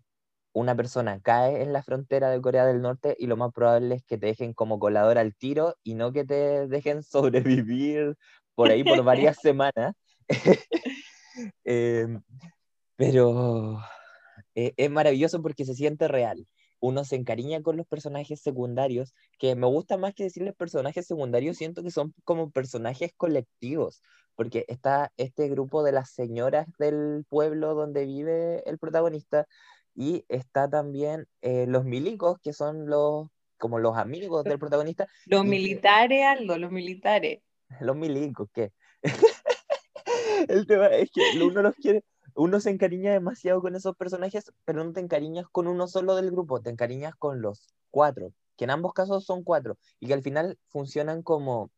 [0.53, 4.03] una persona cae en la frontera de Corea del Norte y lo más probable es
[4.05, 7.03] que te dejen como colador al tiro y no que te dejen
[7.67, 8.15] sobrevivir
[8.55, 9.95] por ahí por varias semanas.
[11.65, 12.23] Em,
[12.95, 13.81] pero
[14.55, 16.47] eh, es maravilloso porque se siente real.
[16.79, 21.57] Uno se encariña con los personajes secundarios, que me gusta más que decirles personajes secundarios,
[21.57, 24.01] siento que son como personajes colectivos,
[24.35, 29.47] porque está este grupo de las señoras del pueblo donde vive el protagonista,
[29.95, 35.07] y está también eh, los milicos, que son los como los amigos del protagonista.
[35.25, 37.41] Los militares, Aldo, los militares.
[37.81, 38.71] Los milicos, ¿qué?
[40.47, 42.03] El tema es que uno los quiere,
[42.35, 46.31] uno se encariña demasiado con esos personajes, pero no te encariñas con uno solo del
[46.31, 50.21] grupo, te encariñas con los cuatro, que en ambos casos son cuatro, y que al
[50.21, 51.71] final funcionan como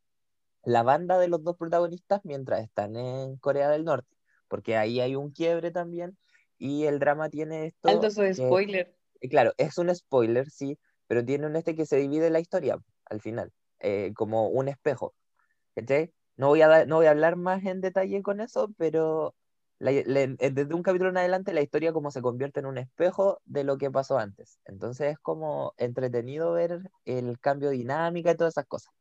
[0.64, 4.18] la banda de los dos protagonistas mientras están en Corea del Norte,
[4.48, 6.18] porque ahí hay un quiebre también
[6.58, 7.90] y el drama tiene esto.
[7.90, 8.96] Alto su spoiler.
[9.30, 13.22] claro, es un spoiler, sí, pero tiene un este que se divide la historia al
[13.22, 15.14] final, eh, como un espejo.
[16.36, 19.36] No voy, a no voy a hablar más en detalle con eso, pero
[19.80, 23.78] desde un capítulo en adelante la historia como se convierte en un espejo de lo
[23.78, 24.60] que pasó antes.
[24.66, 28.94] Entonces es como entretenido ver el cambio de dinámica y todas esas cosas.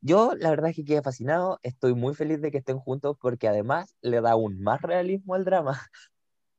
[0.00, 3.48] Yo la verdad es que quedé fascinado, estoy muy feliz de que estén juntos porque
[3.48, 5.80] además le da aún más realismo al drama.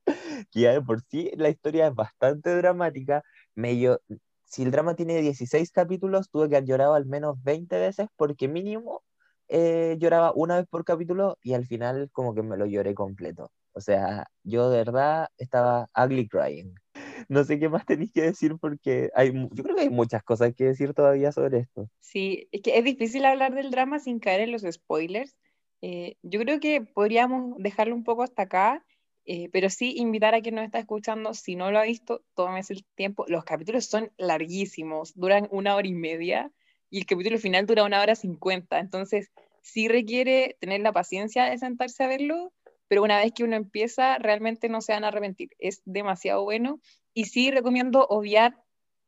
[0.51, 3.23] que ya de por sí la historia es bastante dramática.
[3.55, 4.01] Medio,
[4.45, 8.47] si el drama tiene 16 capítulos, tuve que haber llorado al menos 20 veces porque
[8.47, 9.03] mínimo
[9.49, 13.51] eh, lloraba una vez por capítulo y al final como que me lo lloré completo.
[13.73, 16.73] O sea, yo de verdad estaba ugly crying.
[17.27, 20.55] No sé qué más tenéis que decir porque hay, yo creo que hay muchas cosas
[20.55, 21.89] que decir todavía sobre esto.
[21.99, 25.35] Sí, es que es difícil hablar del drama sin caer en los spoilers.
[25.81, 28.85] Eh, yo creo que podríamos dejarlo un poco hasta acá
[29.31, 32.73] eh, pero sí invitar a quien nos está escuchando, si no lo ha visto, tómese
[32.73, 33.25] el tiempo.
[33.27, 36.51] Los capítulos son larguísimos, duran una hora y media
[36.89, 38.79] y el capítulo final dura una hora cincuenta.
[38.79, 42.53] Entonces, sí requiere tener la paciencia de sentarse a verlo,
[42.87, 45.49] pero una vez que uno empieza, realmente no se van a arrepentir.
[45.59, 46.79] Es demasiado bueno
[47.13, 48.63] y sí recomiendo obviar,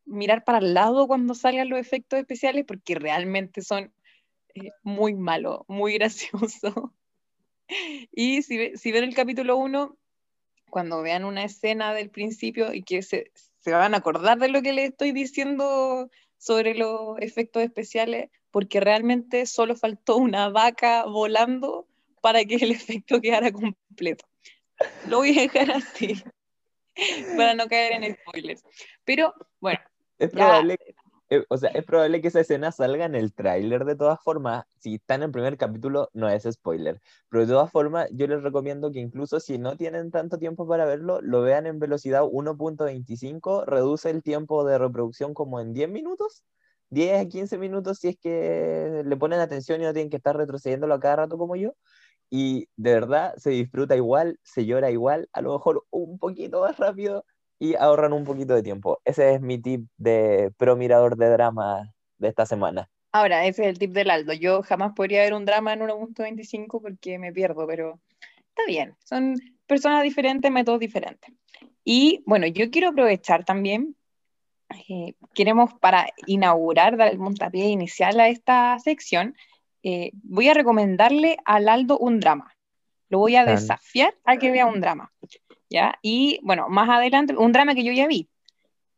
[0.05, 3.93] mirar para el lado cuando salgan los efectos especiales porque realmente son
[4.53, 6.73] eh, muy malos, muy graciosos.
[8.11, 8.57] Y si,
[8.91, 9.97] ven el capítulo 1,
[10.69, 14.61] cuando vean una escena del principio y que se, se van a acordar de lo
[14.61, 16.09] que les estoy diciendo
[16.41, 21.87] sobre los efectos especiales, porque realmente solo faltó una vaca volando
[22.19, 24.25] para que el efecto quedara completo.
[25.07, 26.15] Lo voy a dejar así,
[27.37, 28.63] para no caer en spoilers.
[29.05, 29.79] Pero bueno.
[30.17, 30.79] Es probable,
[31.31, 34.65] eh, o sea, es probable que esa escena salga en el tráiler de todas formas.
[34.77, 36.99] Si está en el primer capítulo, no es spoiler.
[37.29, 40.85] Pero de todas formas, yo les recomiendo que incluso si no tienen tanto tiempo para
[40.85, 46.43] verlo, lo vean en velocidad 1.25, reduce el tiempo de reproducción como en 10 minutos.
[46.89, 50.35] 10 a 15 minutos si es que le ponen atención y no tienen que estar
[50.35, 51.73] retrocediéndolo a cada rato como yo.
[52.29, 56.77] Y de verdad se disfruta igual, se llora igual, a lo mejor un poquito más
[56.77, 57.25] rápido,
[57.61, 58.99] y ahorran un poquito de tiempo.
[59.05, 62.89] Ese es mi tip de pro mirador de drama de esta semana.
[63.11, 64.33] Ahora, ese es el tip del Aldo.
[64.33, 67.99] Yo jamás podría ver un drama en 1.25 porque me pierdo, pero
[68.49, 68.95] está bien.
[69.05, 69.35] Son
[69.67, 71.31] personas diferentes, métodos diferentes.
[71.83, 73.95] Y bueno, yo quiero aprovechar también,
[74.89, 79.35] eh, queremos para inaugurar, dar el montapié inicial a esta sección,
[79.83, 82.55] eh, voy a recomendarle al Aldo un drama.
[83.09, 85.11] Lo voy a desafiar a que vea un drama.
[85.71, 85.95] ¿Ya?
[86.03, 88.29] Y bueno, más adelante, un drama que yo ya vi.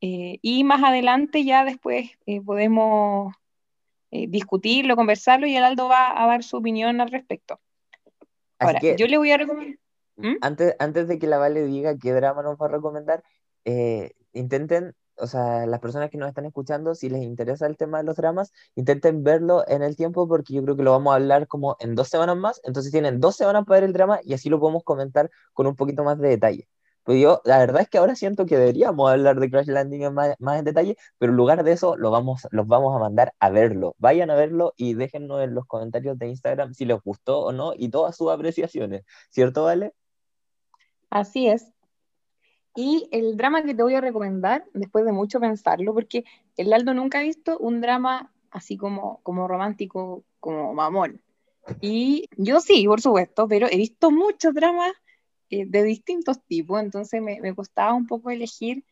[0.02, 3.34] Eh, y más adelante ya después eh, podemos
[4.12, 7.62] eh, discutirlo, conversarlo y el Aldo va a dar su opinión al respecto.
[8.60, 9.78] Ahora, yo le voy a recomendar...
[10.16, 10.36] ¿Mm?
[10.42, 13.24] Antes, antes de que la Vale diga qué drama nos va a recomendar,
[14.34, 18.04] intenten o sea, las personas que nos están escuchando, si les interesa el tema de
[18.04, 21.48] los dramas, intenten verlo en el tiempo porque yo creo que lo vamos a hablar
[21.48, 22.62] como en dos semanas más.
[22.66, 25.76] Entonces tienen dos semanas para ver el drama y así lo podemos comentar con un
[25.76, 26.68] poquito más de detalle.
[27.04, 30.36] Pues yo, la verdad es que ahora siento que deberíamos hablar de Crash Landing más,
[30.40, 33.96] en detalle, pero en lugar de eso lo vamos, los vamos a mandar a verlo.
[34.00, 37.74] Vayan a verlo y déjennos en los comentarios de Instagram si les gustó o no
[37.76, 39.04] y todas sus apreciaciones.
[39.30, 39.94] ¿Cierto, Vale?
[41.10, 41.73] Así es.
[42.76, 46.26] Y el drama que te voy a recomendar, después de mucho pensarlo, porque
[46.58, 51.22] el Aldo nunca ha visto un drama así como, como romántico, como mamón.
[51.82, 54.92] Y yo sí, por supuesto, pero he visto muchos dramas
[55.50, 58.84] eh, de distintos tipos, entonces me, me costaba un poco elegir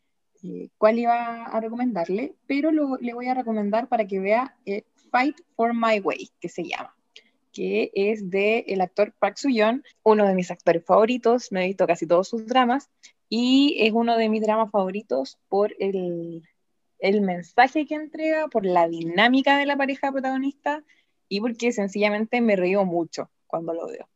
[0.44, 5.39] eh, cuál iba a recomendarle, pero le voy a recomendar para que vea eh, Fight
[5.56, 6.96] for My Way, que se llama
[7.52, 11.86] que es de el actor Park Soo-yeon, uno de mis actores favoritos, me he visto
[11.86, 12.89] casi todos sus dramas,
[13.34, 16.44] y es uno de mis dramas favoritos por el,
[17.00, 20.84] el mensaje que entrega, por la dinámica de la pareja protagonista
[21.30, 24.10] y porque sencillamente me río mucho cuando lo veo.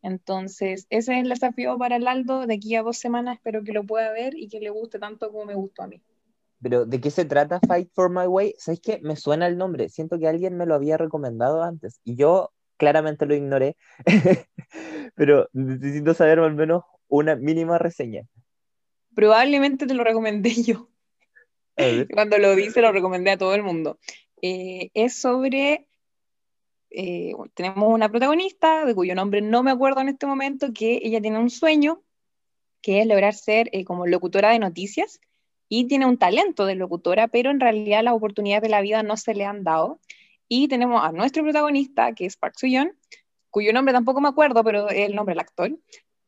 [0.00, 2.46] Entonces, ese es el desafío para el Aldo.
[2.46, 5.32] De aquí a dos semanas espero que lo pueda ver y que le guste tanto
[5.32, 6.00] como me gustó a mí.
[6.62, 8.54] Pero, ¿de qué se trata Fight for My Way?
[8.58, 9.00] ¿Sabes qué?
[9.02, 9.88] Me suena el nombre.
[9.88, 13.76] Siento que alguien me lo había recomendado antes y yo claramente lo ignoré.
[15.16, 18.22] Pero necesito saber al menos una mínima reseña
[19.14, 20.88] probablemente te lo recomendé yo.
[22.12, 23.98] Cuando lo vi, se lo recomendé a todo el mundo.
[24.42, 25.88] Eh, es sobre.
[26.90, 31.22] Eh, tenemos una protagonista, de cuyo nombre no me acuerdo en este momento, que ella
[31.22, 32.02] tiene un sueño,
[32.82, 35.18] que es lograr ser eh, como locutora de noticias,
[35.68, 39.16] y tiene un talento de locutora, pero en realidad las oportunidades de la vida no
[39.16, 40.00] se le han dado.
[40.48, 42.92] Y tenemos a nuestro protagonista, que es Park Soo-yeon,
[43.48, 45.78] cuyo nombre tampoco me acuerdo, pero es el nombre del actor,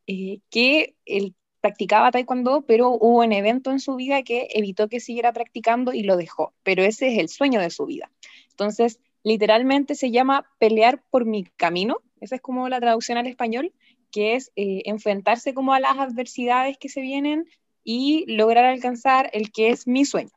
[0.07, 5.33] que el practicaba taekwondo, pero hubo un evento en su vida que evitó que siguiera
[5.33, 6.53] practicando y lo dejó.
[6.63, 8.11] Pero ese es el sueño de su vida.
[8.51, 12.03] Entonces, literalmente se llama pelear por mi camino.
[12.21, 13.73] Esa es como la traducción al español,
[14.11, 17.47] que es eh, enfrentarse como a las adversidades que se vienen
[17.83, 20.37] y lograr alcanzar el que es mi sueño.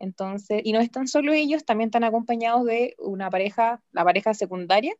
[0.00, 4.92] Entonces, y no están solo ellos, también están acompañados de una pareja, la pareja secundaria,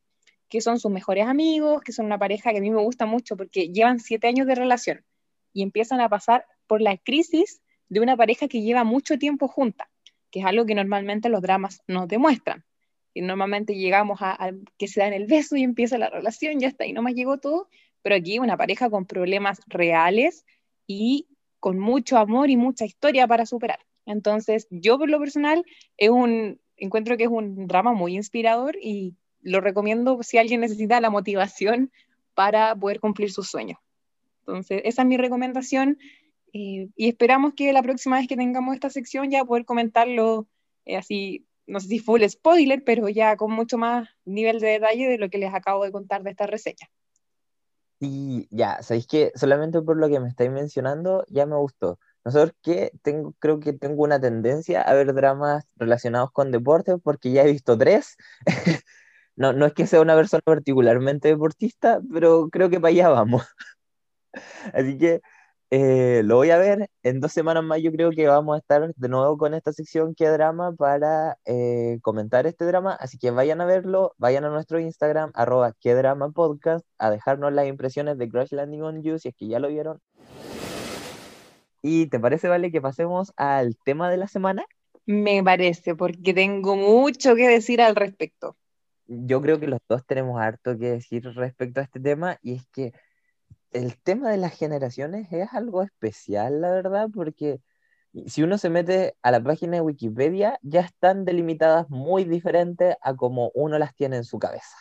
[0.49, 3.37] que son sus mejores amigos, que son una pareja que a mí me gusta mucho
[3.37, 5.05] porque llevan siete años de relación
[5.59, 9.91] y empiezan a pasar por la crisis de una pareja que lleva mucho tiempo junta,
[10.31, 12.65] que es algo que normalmente los dramas no demuestran.
[13.13, 16.87] Y normalmente llegamos a, que se dan el beso y empieza la relación, ya está,
[16.87, 17.69] y no más llegó todo,
[18.03, 20.47] pero aquí una pareja con problemas reales
[20.87, 21.27] y
[21.59, 23.81] con mucho amor y mucha historia para superar.
[24.07, 25.65] Entonces, yo por lo personal
[25.97, 31.01] es un, encuentro que es un drama muy inspirador y lo recomiendo si alguien necesita
[31.01, 31.91] la motivación
[32.35, 33.81] para poder cumplir sus sueños.
[34.49, 35.99] Entonces, esa es mi recomendación
[36.55, 40.49] eh, y esperamos que la próxima vez que tengamos esta sección ya poder comentarlo
[40.87, 45.07] eh, así, no sé si full spoiler, pero ya con mucho más nivel de detalle
[45.07, 46.89] de lo que les acabo de contar de esta reseña.
[48.01, 51.99] Y ya, sabéis que solamente por lo que me estáis mencionando ya me gustó.
[52.25, 57.33] Nosotros que tengo, creo que tengo una tendencia a ver dramas relacionados con deporte porque
[57.33, 58.17] ya he visto tres.
[59.37, 63.45] no, no es que sea una persona particularmente deportista, pero creo que para allá vamos.
[64.73, 65.21] Así que
[65.71, 66.91] eh, lo voy a ver.
[67.03, 70.15] En dos semanas más yo creo que vamos a estar de nuevo con esta sección
[70.15, 72.95] que drama para eh, comentar este drama.
[72.95, 77.53] Así que vayan a verlo, vayan a nuestro Instagram, arroba que drama podcast, a dejarnos
[77.53, 80.01] las impresiones de Crash Landing on You si es que ya lo vieron.
[81.83, 84.65] ¿Y te parece, Vale, que pasemos al tema de la semana?
[85.07, 88.57] Me parece, porque tengo mucho que decir al respecto.
[89.07, 92.67] Yo creo que los dos tenemos harto que decir respecto a este tema y es
[92.73, 92.93] que
[93.73, 97.61] el tema de las generaciones es algo especial, la verdad, porque
[98.27, 103.15] si uno se mete a la página de Wikipedia, ya están delimitadas muy diferentes a
[103.15, 104.77] como uno las tiene en su cabeza.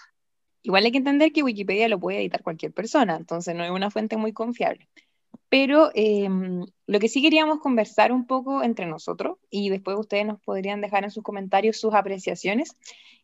[0.63, 3.91] Igual hay que entender que Wikipedia lo puede editar cualquier persona, entonces no es una
[3.91, 4.89] fuente muy confiable.
[5.49, 10.41] Pero em, lo que sí queríamos conversar un poco entre nosotros, y después ustedes nos
[10.41, 12.75] podrían dejar en sus comentarios sus apreciaciones,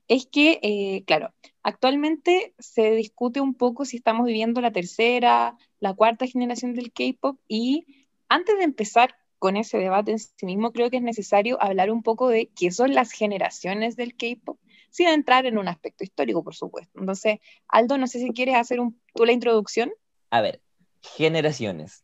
[0.08, 1.34] es que, eh, claro,
[1.64, 7.40] actualmente se discute un poco si estamos viviendo la tercera, la cuarta generación del K-Pop
[7.48, 7.86] y
[8.30, 12.02] antes de empezar con ese debate en sí mismo, creo que es necesario hablar un
[12.02, 14.58] poco de qué son las generaciones del K-Pop,
[14.90, 16.98] sin entrar en un aspecto histórico, por supuesto.
[17.00, 18.80] Entonces, Aldo, no sé si quieres hacer
[19.14, 19.92] tú la introducción.
[20.30, 20.62] A ver,
[21.02, 22.03] generaciones.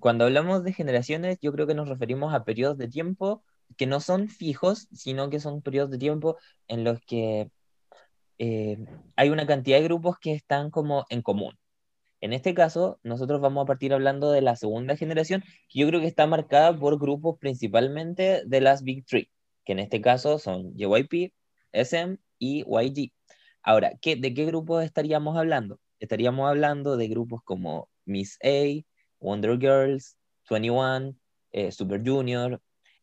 [0.00, 3.42] Cuando hablamos de generaciones, yo creo que nos referimos a periodos de tiempo
[3.76, 6.36] que no son fijos, sino que son periodos de tiempo
[6.68, 7.50] en los que
[8.38, 8.78] eh,
[9.16, 11.58] hay una cantidad de grupos que están como en común.
[12.20, 16.00] En este caso, nosotros vamos a partir hablando de la segunda generación, que yo creo
[16.00, 19.30] que está marcada por grupos principalmente de las Big Three,
[19.64, 21.32] que en este caso son JYP,
[21.72, 23.12] SM y YG.
[23.62, 25.80] Ahora, ¿qué, ¿de qué grupos estaríamos hablando?
[25.98, 28.84] Estaríamos hablando de grupos como Miss A,
[29.24, 30.16] Wonder Girls,
[30.50, 31.16] 21,
[31.52, 32.60] eh, Super Junior,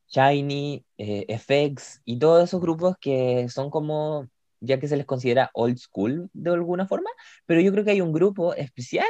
[0.07, 4.27] Shiny, eh, FX y todos esos grupos que son como,
[4.59, 7.09] ya que se les considera old school de alguna forma,
[7.45, 9.07] pero yo creo que hay un grupo especial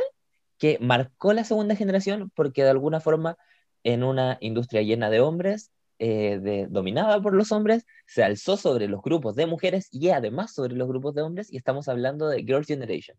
[0.58, 3.38] que marcó la segunda generación porque de alguna forma
[3.84, 8.88] en una industria llena de hombres, eh, de, dominada por los hombres, se alzó sobre
[8.88, 12.44] los grupos de mujeres y además sobre los grupos de hombres y estamos hablando de
[12.44, 13.18] Girls' Generation.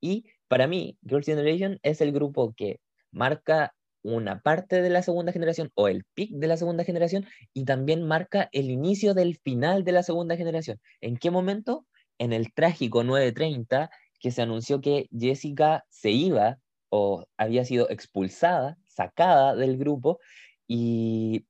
[0.00, 2.80] Y para mí, Girls' Generation es el grupo que
[3.16, 7.64] marca una parte de la segunda generación o el pic de la segunda generación y
[7.64, 10.80] también marca el inicio del final de la segunda generación.
[11.00, 11.86] ¿En qué momento?
[12.18, 18.78] En el trágico 930 que se anunció que Jessica se iba o había sido expulsada,
[18.86, 20.20] sacada del grupo
[20.68, 21.46] y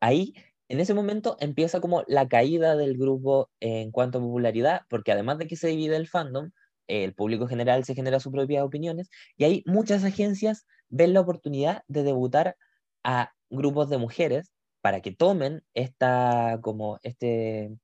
[0.00, 0.34] ahí
[0.68, 5.38] en ese momento empieza como la caída del grupo en cuanto a popularidad, porque además
[5.38, 6.50] de que se divide el fandom,
[6.88, 11.82] el público general se genera sus propias opiniones y hay muchas agencias ven la oportunidad
[11.88, 12.56] de debutar
[13.04, 17.76] a grupos de mujeres para que tomen esta, como este,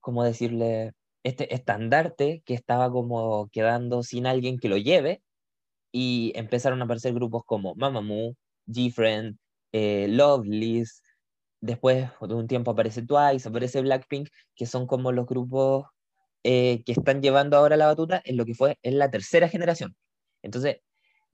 [0.00, 0.92] como decirle,
[1.24, 5.22] este estandarte que estaba como quedando sin alguien que lo lleve
[5.92, 8.34] y empezaron a aparecer grupos como Mamamoo,
[8.66, 9.38] G-Friend,
[9.72, 11.02] eh, Loveless,
[11.60, 15.86] después de un tiempo aparece Twice, aparece Blackpink, que son como los grupos
[16.44, 19.96] eh, que están llevando ahora la batuta en lo que fue en la tercera generación.
[20.42, 20.78] Entonces,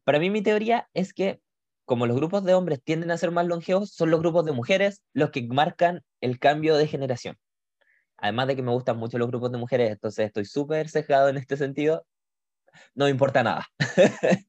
[0.05, 1.41] para mí mi teoría es que
[1.85, 5.03] como los grupos de hombres tienden a ser más longevos, son los grupos de mujeres
[5.13, 7.39] los que marcan el cambio de generación.
[8.17, 11.37] Además de que me gustan mucho los grupos de mujeres, entonces estoy súper cejado en
[11.37, 12.07] este sentido.
[12.95, 13.67] No me importa nada.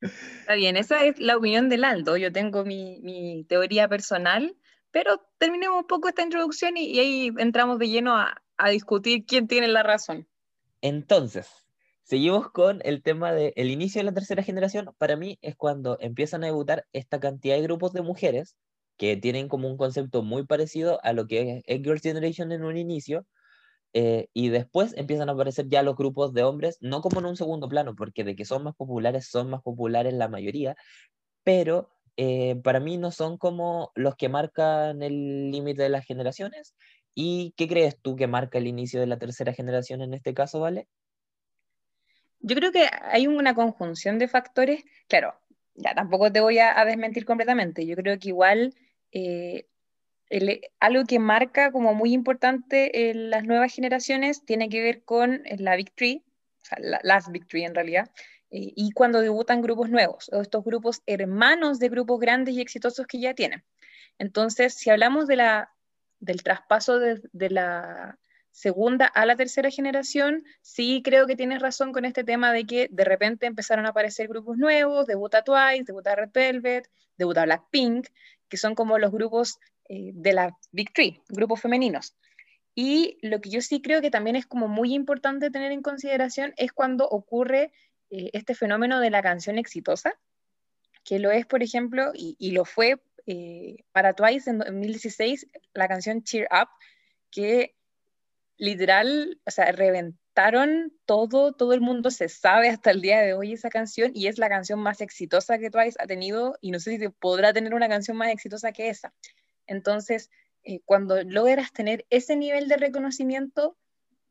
[0.00, 2.16] Está bien, esa es la opinión del Aldo.
[2.16, 4.56] Yo tengo mi, teoría personal,
[4.90, 9.46] pero terminemos un poco esta introducción y, ahí entramos de lleno a, a discutir quién
[9.46, 10.26] tiene la razón.
[10.80, 11.66] Entonces,
[12.10, 14.90] Seguimos con el tema del el inicio de la tercera generación.
[14.98, 18.56] Para mí es cuando empiezan a debutar esta cantidad de grupos de mujeres
[18.96, 22.76] que tienen como un concepto muy parecido a lo que es Girls' Generation en un
[22.76, 23.28] inicio,
[23.94, 27.36] eh, y después empiezan a aparecer ya los grupos de hombres, no como en un
[27.36, 30.74] segundo plano, porque de que son más populares, son más populares la mayoría,
[31.44, 36.74] pero eh, para mí no son como los que marcan el límite de las generaciones.
[37.14, 40.60] ¿Y qué crees tú que marca el inicio de la tercera generación en este caso,
[40.60, 40.88] Vale?
[42.40, 45.38] Yo creo que hay una conjunción de factores, claro,
[45.74, 48.74] ya tampoco te voy a, desmentir completamente, yo creo que igual
[49.12, 49.66] eh,
[50.78, 55.76] algo que marca como muy importante en las nuevas generaciones tiene que ver con la
[55.76, 56.24] Victory,
[56.62, 58.10] o sea, la, las Victory en realidad,
[58.50, 63.06] eh, y cuando debutan grupos nuevos, o estos grupos hermanos de grupos grandes y exitosos
[63.06, 63.64] que ya tienen.
[64.18, 65.72] Entonces, si hablamos de la,
[66.20, 68.18] del traspaso de la
[68.50, 72.88] segunda a la tercera generación, sí creo que tienes razón con este tema de que
[72.90, 78.08] de repente empezaron a aparecer grupos nuevos, debuta Twice, debuta Red Velvet, debuta Blackpink,
[78.48, 79.58] que son como los grupos
[79.88, 82.16] eh, de la Big Three, grupos femeninos.
[82.74, 86.54] Y lo que yo sí creo que también es como muy importante tener en consideración
[86.56, 87.72] es cuando ocurre
[88.10, 90.18] eh, este fenómeno de la canción exitosa,
[91.04, 96.22] que lo es, por ejemplo, y, lo fue eh, para Twice en 2016, la canción
[96.22, 96.68] Cheer Up,
[97.30, 97.74] que
[98.60, 103.54] literal, o sea, reventaron todo, todo el mundo se sabe hasta el día de hoy
[103.54, 106.98] esa canción y es la canción más exitosa que Twice ha tenido y no sé
[106.98, 109.14] si podrá tener una canción más exitosa que esa.
[109.66, 110.30] Entonces,
[110.62, 113.78] eh, cuando logras tener ese nivel de reconocimiento,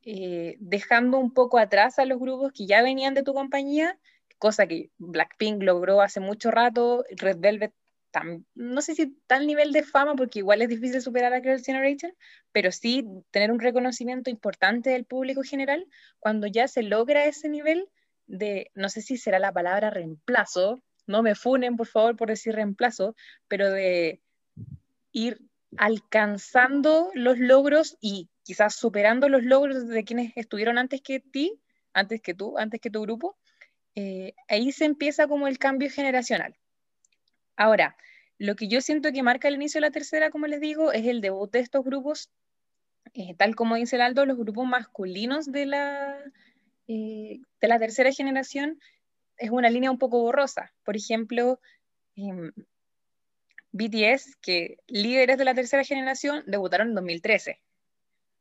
[0.04, 4.00] eh, dejando un poco atrás a los grupos que ya venían de tu compañía,
[4.38, 7.74] cosa que Blackpink logró hace mucho rato, Red Velvet
[8.56, 12.12] no sé si tal nivel de fama, porque igual es difícil superar a Girls' Generation,
[12.52, 15.86] pero sí tener un reconocimiento importante del público general
[16.20, 17.90] cuando ya se logra ese nivel
[18.28, 22.56] de, no sé si será la palabra reemplazo, no me funen por favor por decir
[22.56, 23.16] reemplazo,
[23.48, 24.22] pero de
[25.12, 25.40] ir
[25.78, 31.62] alcanzando los logros y quizás superando los logros de quienes estuvieron antes que ti,
[31.94, 33.38] antes que tú, antes que tu grupo,
[33.96, 36.59] eh, ahí se empieza como el cambio generacional.
[37.60, 37.98] Ahora,
[38.38, 41.06] lo que yo siento que marca el inicio de la tercera, como les digo, es
[41.06, 42.30] el debut de estos grupos,
[43.14, 46.18] eh, tal como dice el Aldo, los grupos masculinos de la,
[46.88, 48.80] eh, de la tercera generación
[49.38, 50.72] es una línea un poco borrosa.
[50.86, 51.60] Por ejemplo,
[52.16, 52.54] em,
[53.74, 57.60] BTS, que líderes de la tercera generación, debutaron en 2013.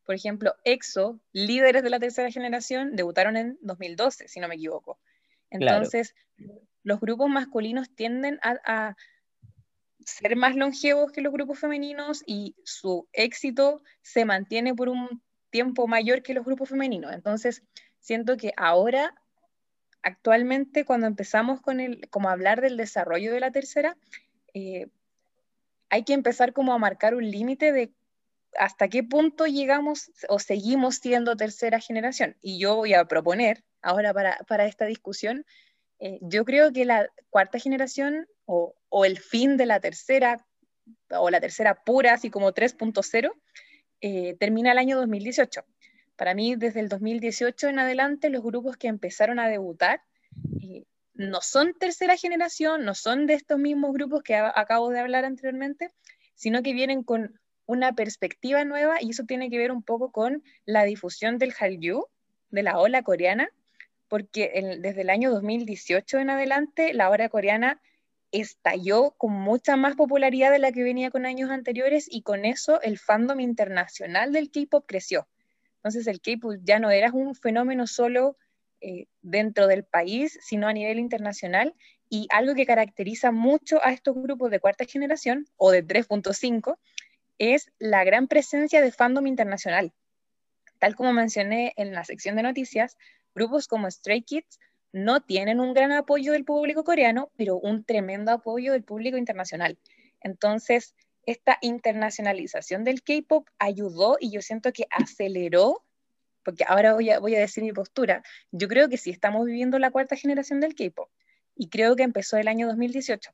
[0.06, 5.00] Por ejemplo, EXO, líderes de la tercera generación, debutaron en 2012, si no me equivoco.
[5.50, 6.14] Entonces,
[6.88, 8.96] los grupos masculinos tienden a,
[10.00, 15.86] ser más longevos que los grupos femeninos y su éxito se mantiene por un tiempo
[15.86, 17.12] mayor que los grupos femeninos.
[17.12, 17.62] Entonces,
[18.00, 19.14] siento que ahora,
[20.02, 23.98] actualmente, cuando empezamos con el, como hablar del desarrollo de la tercera,
[24.54, 24.86] eh,
[25.90, 27.92] hay que empezar como a marcar un límite de
[28.56, 32.34] hasta qué punto llegamos o seguimos siendo tercera generación.
[32.40, 35.44] Y yo voy a proponer ahora para, esta discusión,
[36.00, 38.74] eh, yo creo que la cuarta generación o,
[39.04, 40.44] el fin de la tercera
[41.10, 43.30] o la tercera pura, así como 3.0,
[44.00, 45.64] eh, termina el año 2018.
[46.16, 50.02] Para mí, desde el 2018 en adelante, los grupos que empezaron a debutar
[50.62, 50.84] eh,
[51.14, 55.90] no son tercera generación, no son de estos mismos grupos que acabo de hablar anteriormente,
[56.34, 60.42] sino que vienen con una perspectiva nueva y eso tiene que ver un poco con
[60.64, 62.06] la difusión del Hallyu,
[62.50, 63.50] de la ola coreana,
[64.08, 67.80] porque desde el año 2018 en adelante la ola coreana
[68.32, 72.80] estalló con mucha más popularidad de la que venía con años anteriores y con eso
[72.82, 75.28] el fandom internacional del K-pop creció.
[75.76, 78.36] Entonces el K-pop ya no era un fenómeno solo
[78.80, 81.74] eh, dentro del país, sino a nivel internacional
[82.10, 86.78] y algo que caracteriza mucho a estos grupos de cuarta generación o de 3.5
[87.38, 89.92] es la gran presencia de fandom internacional.
[90.78, 92.96] Tal como mencioné en la sección de noticias,
[93.38, 94.58] grupos como Stray Kids
[94.92, 99.78] no tienen un gran apoyo del público coreano, pero un tremendo apoyo del público internacional.
[100.20, 105.84] Entonces, esta internacionalización del K-Pop ayudó y yo siento que aceleró,
[106.42, 109.78] porque ahora voy a, voy a decir mi postura, yo creo que sí estamos viviendo
[109.78, 111.08] la cuarta generación del K-Pop
[111.54, 113.30] y creo que empezó el año 2018.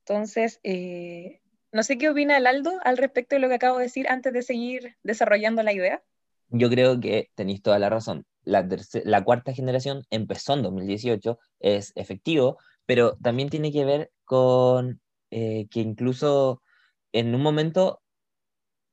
[0.00, 1.40] Entonces, eh,
[1.72, 4.32] no sé qué opina el Aldo al respecto de lo que acabo de decir antes
[4.32, 6.02] de seguir desarrollando la idea.
[6.50, 8.24] Yo creo que tenéis toda la razón.
[8.48, 8.66] La,
[9.04, 15.66] la cuarta generación empezó en 2018, es efectivo, pero también tiene que ver con eh,
[15.70, 16.62] que incluso
[17.12, 18.00] en un momento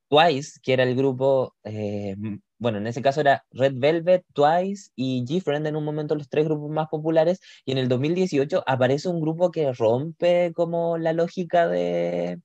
[0.08, 2.14] Twice, que era el grupo, eh,
[2.58, 6.44] bueno, en ese caso era Red Velvet, Twice y G-Friend en un momento los tres
[6.44, 11.66] grupos más populares, y en el 2018 aparece un grupo que rompe como la lógica
[11.66, 12.40] de,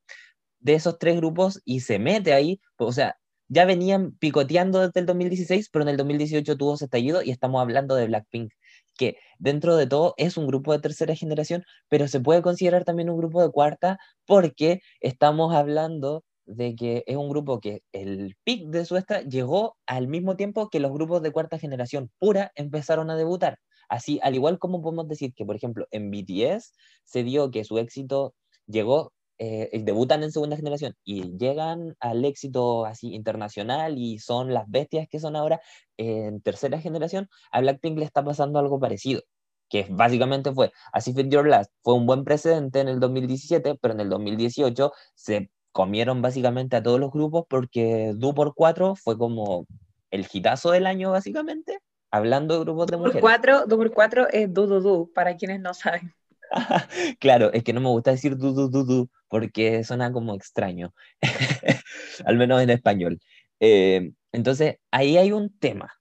[0.60, 3.18] de esos tres grupos y se mete ahí, o sea,
[3.52, 7.62] ya venían picoteando desde el 2016, pero en el 2018 tuvo ese estallido y estamos
[7.62, 8.54] hablando de Blackpink,
[8.98, 13.10] que dentro de todo es un grupo de tercera generación, pero se puede considerar también
[13.10, 18.70] un grupo de cuarta porque estamos hablando de que es un grupo que el pic
[18.70, 23.10] de su esta llegó al mismo tiempo que los grupos de cuarta generación pura empezaron
[23.10, 23.60] a debutar.
[23.90, 26.72] Así, al igual como podemos decir que, por ejemplo, en BTS
[27.04, 28.34] se dio que su éxito
[28.66, 29.12] llegó,
[29.44, 35.08] eh, debutan en segunda generación y llegan al éxito así internacional y son las bestias
[35.10, 35.60] que son ahora
[35.98, 39.24] en tercera generación, a Blackpink le está pasando algo parecido
[39.68, 43.94] que básicamente fue Así Fit Your Last, fue un buen precedente en el 2017, pero
[43.96, 49.18] en el 2018 se comieron básicamente a todos los grupos porque Du por 4 fue
[49.18, 49.66] como
[50.12, 51.80] el hitazo del año básicamente,
[52.12, 53.22] hablando de grupos de mujeres.
[53.22, 56.14] 4, Du por 4 es Du Du Du, para quienes no saben.
[57.20, 60.94] claro, es que no me gusta decir Du porque suena como extraño,
[62.26, 63.20] al menos en español.
[63.60, 65.92] Eh, entonces, ahí hay un tema,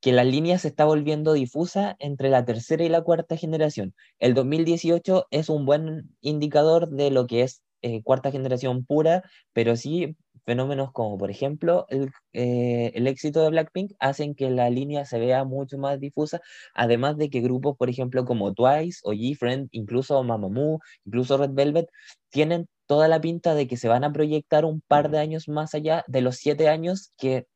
[0.00, 3.94] que la línea se está volviendo difusa entre la tercera y la cuarta generación.
[4.18, 9.22] El 2018 es un buen indicador de lo que es eh, cuarta generación pura,
[9.54, 14.70] pero sí fenómenos como, por ejemplo, el, eh, el, éxito de Blackpink hacen que la
[14.70, 16.40] línea se vea mucho más difusa,
[16.74, 21.88] además de que grupos, por ejemplo, como Twice o G-Friend, incluso Mamamoo, incluso Red Velvet,
[22.30, 25.74] tienen toda la pinta de que se van a proyectar un par de años más
[25.74, 27.46] allá de los siete años que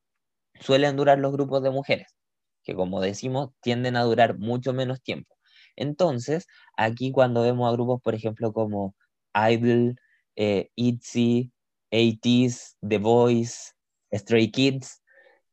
[0.60, 2.16] suelen durar los grupos de mujeres,
[2.64, 5.36] que como decimos, tienden a durar mucho menos tiempo.
[5.76, 8.94] Entonces, aquí cuando vemos a grupos, por ejemplo, como
[9.34, 9.96] Idol,
[10.36, 11.52] eh, ITZY,
[11.90, 13.72] ATEEZ, The Voice,
[14.12, 15.02] Stray Kids,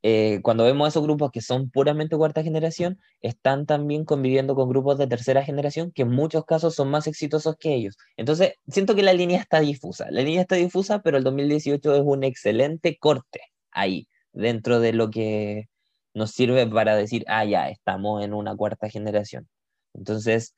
[0.07, 4.99] eh, cuando vemos esos grupos que son puramente cuarta generación, están también conviviendo con grupos
[4.99, 7.97] de tercera generación que en muchos casos son más exitosos que ellos.
[8.15, 10.05] Entonces, siento que la línea está difusa.
[10.11, 15.09] La línea está difusa, pero el 2018 es un excelente corte ahí, dentro de lo
[15.09, 15.69] que
[16.13, 19.49] nos sirve para decir, ah, ya, estamos en una cuarta generación.
[19.95, 20.55] Entonces,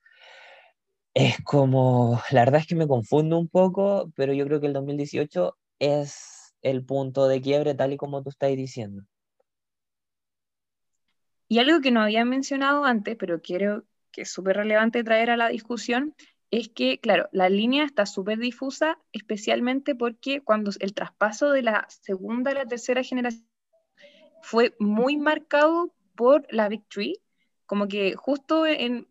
[1.14, 4.74] es como, la verdad es que me confundo un poco, pero yo creo que el
[4.74, 9.04] 2018 es el punto de quiebre tal y como tú estás diciendo.
[11.48, 15.38] Y algo que no había mencionado antes, pero quiero que es súper relevante traer a
[15.38, 16.14] la discusión,
[16.52, 21.86] es que, claro, la línea está súper difusa, especialmente porque cuando el traspaso de la
[21.90, 23.46] segunda a la tercera generación
[24.42, 27.22] fue muy marcado por la Big Tree,
[27.66, 29.08] como que justo en,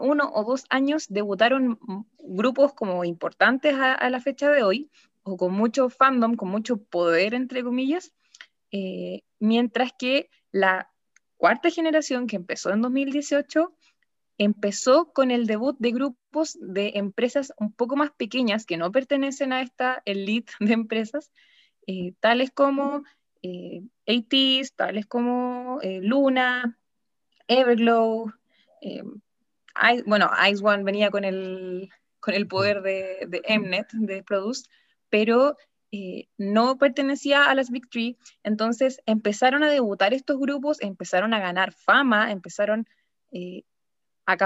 [0.00, 1.78] uno o dos años debutaron
[2.18, 4.90] grupos como importantes a, la fecha de hoy,
[5.26, 8.12] o con mucho fandom, con mucho poder, entre comillas,
[8.70, 10.92] eh, mientras que la
[11.36, 13.74] cuarta generación, que empezó en 2018,
[14.38, 19.52] empezó con el debut de grupos de empresas un poco más pequeñas que no pertenecen
[19.52, 21.32] a esta elite de empresas,
[21.88, 23.02] eh, tales como
[23.42, 26.78] eh, ATs, tales como eh, Luna,
[27.48, 28.32] Everglow,
[28.80, 29.02] eh,
[30.06, 34.68] bueno, Ice One venía con el, con el poder de, de Mnet, de Produce,
[35.16, 35.56] pero
[36.36, 41.72] no pertenecía a las Big Three, entonces empezaron a debutar estos grupos, empezaron a ganar
[41.72, 42.86] fama, empezaron
[44.26, 44.36] a,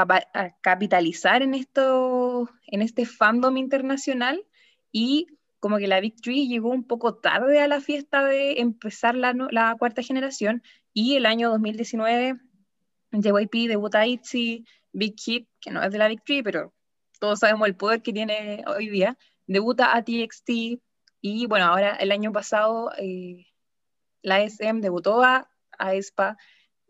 [0.63, 4.47] capitalizar en, esto, en este fandom internacional.
[4.93, 5.27] Y
[5.59, 9.35] como que la Big Tree llegó un poco tarde a la fiesta de empezar la,
[9.51, 10.63] la cuarta generación
[10.95, 12.39] y el año 2019
[13.11, 16.73] JYP debuta ITZY, Big Hit, que no es de la Big Tree, pero
[17.19, 19.19] todos sabemos el poder que tiene hoy día,
[19.51, 20.81] debuta a TXT
[21.21, 23.47] y bueno, ahora el año pasado eh,
[24.23, 26.37] la SM debutó a, a ESPA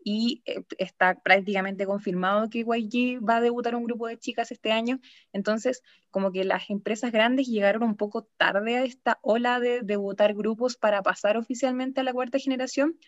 [0.03, 4.71] y eh, está prácticamente confirmado que YG va a debutar un grupo de chicas este
[4.71, 4.99] año.
[5.33, 5.81] Entonces,
[6.11, 10.77] como que las empresas grandes llegaron un poco tarde a esta ola de debutar grupos
[10.77, 12.99] para pasar oficialmente a la cuarta generación,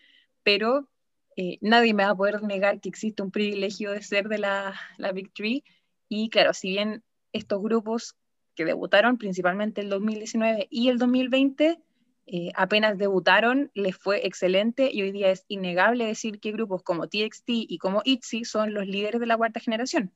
[0.42, 0.88] pero
[1.36, 4.74] eh, nadie me va a poder negar que existe un privilegio de ser de la,
[4.98, 5.62] la Big Three.
[6.08, 8.16] Y claro, si bien estos grupos
[8.54, 11.78] que debutaron principalmente el 2019 y el 2020,
[12.26, 17.06] eh, apenas debutaron, les fue excelente y hoy día es innegable decir que grupos como
[17.06, 20.10] TXT y como ITZY son los líderes de la cuarta generación.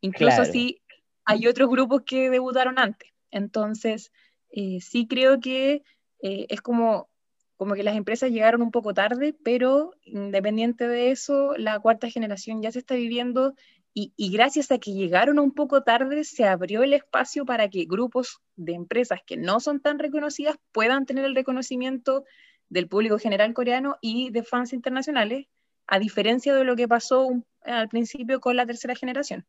[0.00, 0.80] Incluso si
[1.24, 3.10] hay otros grupos que debutaron antes.
[3.30, 4.12] Entonces,
[4.50, 5.82] eh, sí creo que
[6.22, 7.08] eh, es como,
[7.56, 12.62] como que las empresas llegaron un poco tarde, pero independiente de eso, la cuarta generación
[12.62, 13.54] ya se está viviendo
[13.92, 18.38] y, gracias a que llegaron un poco tarde, se abrió el espacio para que grupos
[18.56, 22.24] de empresas que no son tan reconocidas puedan tener el reconocimiento
[22.68, 25.46] del público general coreano y de fans internacionales,
[25.88, 27.30] a diferencia de lo que pasó
[27.62, 29.44] al principio con la tercera generación.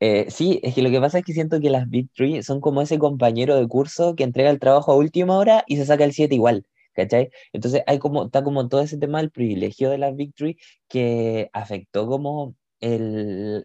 [0.00, 2.60] Eh, sí, es que lo que pasa es que siento que las Big Three son
[2.60, 6.02] como ese compañero de curso que entrega el trabajo a última hora y se saca
[6.04, 6.66] el 7 igual.
[6.94, 7.30] ¿Cachai?
[7.52, 10.58] Entonces hay como, está como todo ese tema del privilegio de las Big Three
[10.88, 13.64] que afectó como el,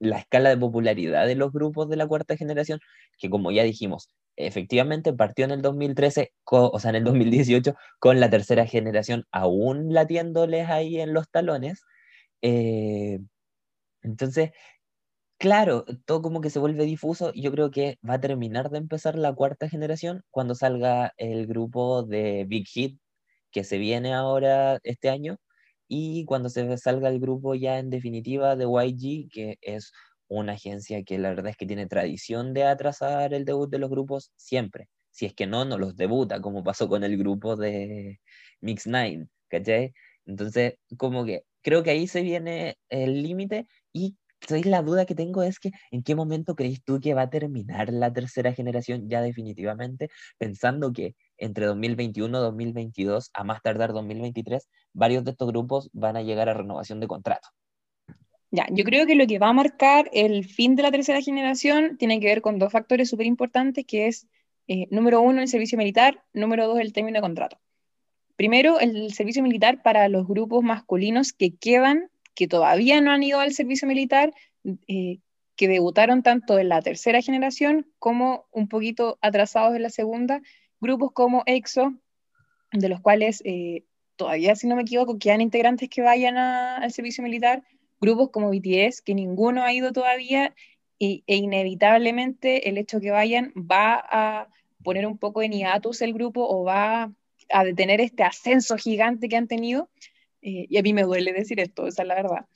[0.00, 2.80] la escala de popularidad de los grupos de la cuarta generación,
[3.18, 8.20] que como ya dijimos, efectivamente partió en el 2013, o sea, en el 2018, con
[8.20, 11.82] la tercera generación aún latiéndoles ahí en los talones.
[12.42, 13.20] Eh,
[14.02, 14.50] entonces,
[15.38, 19.16] claro, todo como que se vuelve difuso yo creo que va a terminar de empezar
[19.16, 22.98] la cuarta generación cuando salga el grupo de Big Hit
[23.52, 25.38] que se viene ahora este año
[25.88, 29.92] y cuando se salga el grupo ya en definitiva de YG, que es
[30.28, 33.90] una agencia que la verdad es que tiene tradición de atrasar el debut de los
[33.90, 34.88] grupos siempre.
[35.10, 38.20] Si es que no, no los debuta, como pasó con el grupo de
[38.60, 39.92] Mix Nine, ¿cachai?
[40.26, 44.16] Entonces, como que creo que ahí se viene el límite y
[44.64, 47.90] la duda que tengo es que en qué momento crees tú que va a terminar
[47.92, 50.08] la tercera generación ya definitivamente,
[50.38, 56.22] pensando que entre 2021 2022 a más tardar 2023, varios de estos grupos van a
[56.22, 57.48] llegar a renovación de contrato.
[58.50, 61.96] Ya, yo creo que lo que va a marcar el fin de la tercera generación
[61.98, 64.28] tiene que ver con dos factores súper importantes, que es,
[64.68, 67.58] eh, número uno, el servicio militar, número dos, el término de contrato.
[68.36, 73.40] Primero, el servicio militar para los grupos masculinos que quedan, que todavía no han ido
[73.40, 74.32] al servicio militar,
[74.86, 75.18] eh,
[75.56, 80.42] que debutaron tanto en la tercera generación como un poquito atrasados en la segunda,
[80.84, 81.94] grupos como EXO,
[82.70, 83.84] de los cuales eh,
[84.16, 87.64] todavía, si no me equivoco, quedan integrantes que vayan al servicio militar,
[88.00, 90.54] grupos como BTS, que ninguno ha ido todavía,
[91.00, 94.48] e inevitablemente el hecho que vayan va a
[94.82, 97.12] poner un poco en hiatus el grupo o va
[97.50, 99.90] a detener este ascenso gigante que han tenido.
[100.40, 102.46] Eh, y a mí me duele decir esto, esa es la verdad.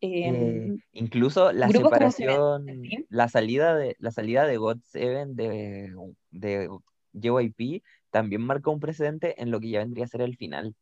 [0.00, 2.66] Em, eh, incluso la separación,
[3.08, 5.94] la salida de la salida de God Seven de,
[6.30, 6.68] de
[7.14, 10.74] JYP también marcó un precedente en lo que ya vendría a ser el final.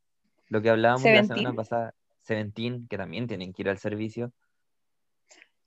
[0.48, 4.32] Lo que hablábamos la semana pasada, Seventeen, que también tienen que ir al servicio.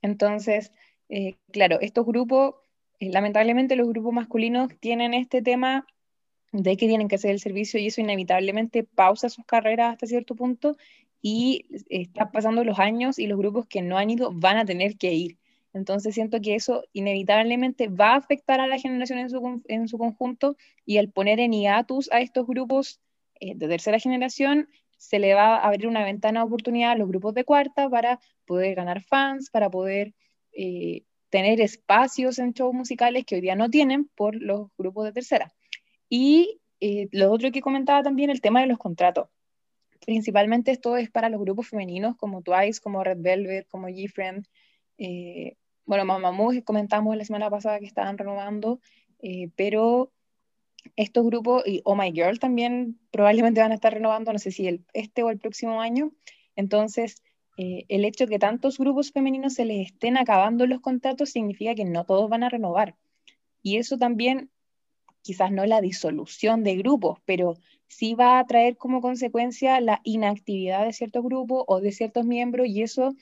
[0.02, 0.72] Entonces,
[1.08, 2.54] eh, claro, estos grupos,
[3.00, 5.86] eh, lamentablemente los grupos masculinos tienen este tema
[6.52, 10.34] de que tienen que hacer el servicio y eso inevitablemente pausa sus carreras hasta cierto
[10.34, 10.76] punto
[11.20, 14.96] y están pasando los años y los grupos que no han ido van a tener
[14.96, 15.38] que ir.
[15.76, 19.98] Entonces siento que eso inevitablemente va a afectar a la generación en su, en su
[19.98, 23.00] conjunto y al poner en hiatus a estos grupos
[23.40, 27.08] eh, de tercera generación, se le va a abrir una ventana de oportunidad a los
[27.08, 30.14] grupos de cuarta para poder ganar fans, para poder
[30.52, 35.12] eh, tener espacios en shows musicales que hoy día no tienen por los grupos de
[35.12, 35.52] tercera.
[36.08, 39.28] Y eh, lo otro que comentaba también, el tema de los contratos.
[40.06, 44.46] Principalmente esto es para los grupos femeninos como Twice, como Red Velvet, como G-Friend.
[44.98, 45.56] Eh,
[45.86, 48.80] bueno, Mamamoo comentamos la semana pasada que estaban renovando,
[49.20, 50.12] eh, pero
[50.96, 54.68] estos grupos, y Oh My Girl también probablemente van a estar renovando, no sé si
[54.68, 56.12] el, este o el próximo año.
[56.54, 57.22] Entonces,
[57.56, 61.74] eh, el hecho de que tantos grupos femeninos se les estén acabando los contratos significa
[61.74, 62.96] que no todos van a renovar.
[63.62, 64.50] Y eso también,
[65.22, 67.56] quizás no la disolución de grupos, pero
[67.88, 72.66] sí va a traer como consecuencia la inactividad de ciertos grupos o de ciertos miembros
[72.68, 73.14] y eso,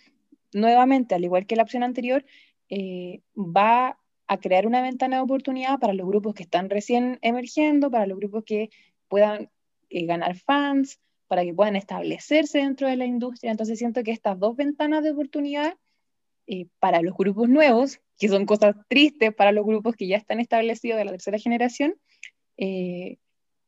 [0.53, 2.25] nuevamente, al igual que la opción anterior,
[2.69, 7.91] eh, va a crear una ventana de oportunidad para los grupos que están recién emergiendo,
[7.91, 8.71] para los grupos que
[9.09, 9.51] puedan
[9.91, 13.51] eh, ganar fans, para que puedan establecerse dentro de la industria.
[13.51, 15.77] Entonces siento que estas dos ventanas de oportunidad
[16.47, 20.41] eh, para los grupos nuevos, que son cosas tristes para los grupos que ya están
[20.41, 21.97] establecidos de la tercera generación,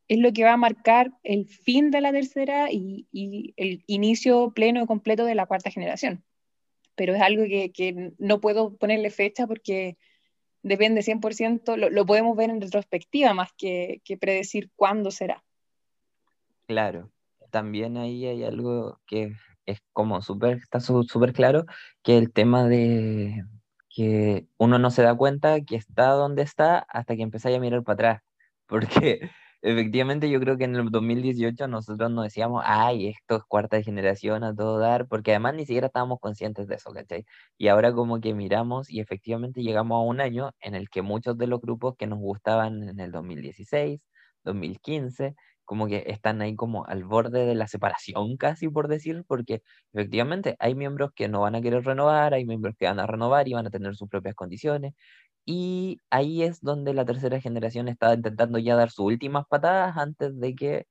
[0.08, 3.06] es lo que va a marcar el fin de la tercera y,
[3.56, 6.24] el inicio pleno y completo de la cuarta generación.
[6.96, 9.96] Pero es algo que, no puedo ponerle fecha porque
[10.62, 15.44] depende 100%, lo, lo podemos ver en retrospectiva más que, que predecir cuándo será.
[16.66, 17.12] Claro,
[17.50, 19.32] también ahí hay algo que
[19.66, 21.66] es como súper, está súper claro,
[22.02, 23.44] que el tema de
[23.88, 27.82] que uno no se da cuenta que está donde está hasta que empezáis a mirar
[27.82, 28.22] para atrás.
[28.66, 29.30] Porque
[29.62, 34.44] efectivamente yo creo que en el 2018 nosotros nos decíamos, ay, esto es cuarta generación
[34.44, 37.24] a todo dar, porque además ni siquiera estábamos conscientes de eso, ¿cachai?
[37.58, 41.36] Y ahora como que miramos y efectivamente llegamos a un año en el que muchos
[41.38, 44.00] de los grupos que nos gustaban en el 2016,
[44.44, 45.34] 2015,
[45.64, 50.56] como que están ahí como al borde de la separación casi por decir, porque efectivamente
[50.60, 53.54] hay miembros que no van a querer renovar, hay miembros que van a renovar y
[53.54, 54.94] van a tener sus propias condiciones,
[55.46, 60.38] y ahí es donde la tercera generación está intentando ya dar sus últimas patadas antes
[60.40, 60.86] de que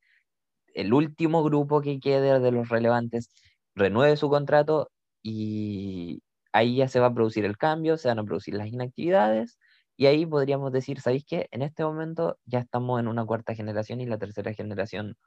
[0.75, 3.29] el último grupo que quede de los relevantes
[3.75, 4.91] renueve su contrato
[5.23, 9.59] y ahí ya se va a producir el cambio, se van a producir las inactividades
[9.97, 11.47] y ahí podríamos decir, ¿sabéis qué?
[11.51, 15.17] En este momento ya estamos en una cuarta generación y la tercera generación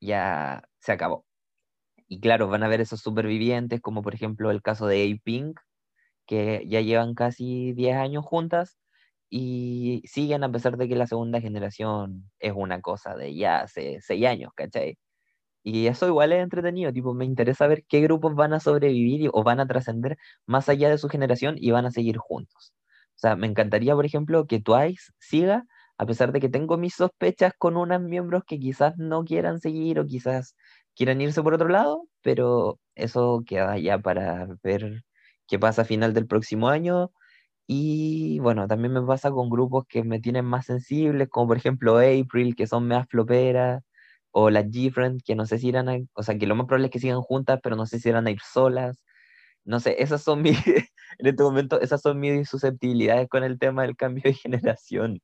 [0.00, 1.26] ya se acabó.
[2.08, 5.60] Y claro, van a haber esos supervivientes, como por ejemplo el caso de A-Pink,
[6.28, 8.78] que ya llevan casi 10 años juntas
[9.30, 13.98] y siguen a pesar de que la segunda generación es una cosa de ya hace
[14.02, 14.98] 6 años, ¿cachai?
[15.62, 19.42] Y eso igual es entretenido, tipo, me interesa ver qué grupos van a sobrevivir o
[19.44, 20.16] van a trascender
[20.46, 22.72] más allá de su generación y van a seguir juntos.
[23.16, 25.64] O sea, me encantaría, por ejemplo, que Twice siga,
[25.98, 29.98] a pesar de que tengo mis sospechas con unos miembros que quizás no quieran seguir
[30.00, 30.54] o quizás
[30.94, 35.02] quieran irse por otro lado, pero eso queda ya para ver
[35.48, 37.12] qué pasa a final del próximo año.
[37.66, 41.98] Y bueno, también me pasa con grupos que me tienen más sensibles, como por ejemplo
[41.98, 43.82] April, que son más floperas,
[44.32, 46.86] o las G-Friend, que no sé si irán a, o sea, que lo más probable
[46.88, 49.04] es que sigan juntas, pero no sé si irán a ir solas
[49.64, 50.58] no sé, esas son mis,
[51.18, 55.20] en este momento, esas son mis susceptibilidades con el tema del cambio de generación.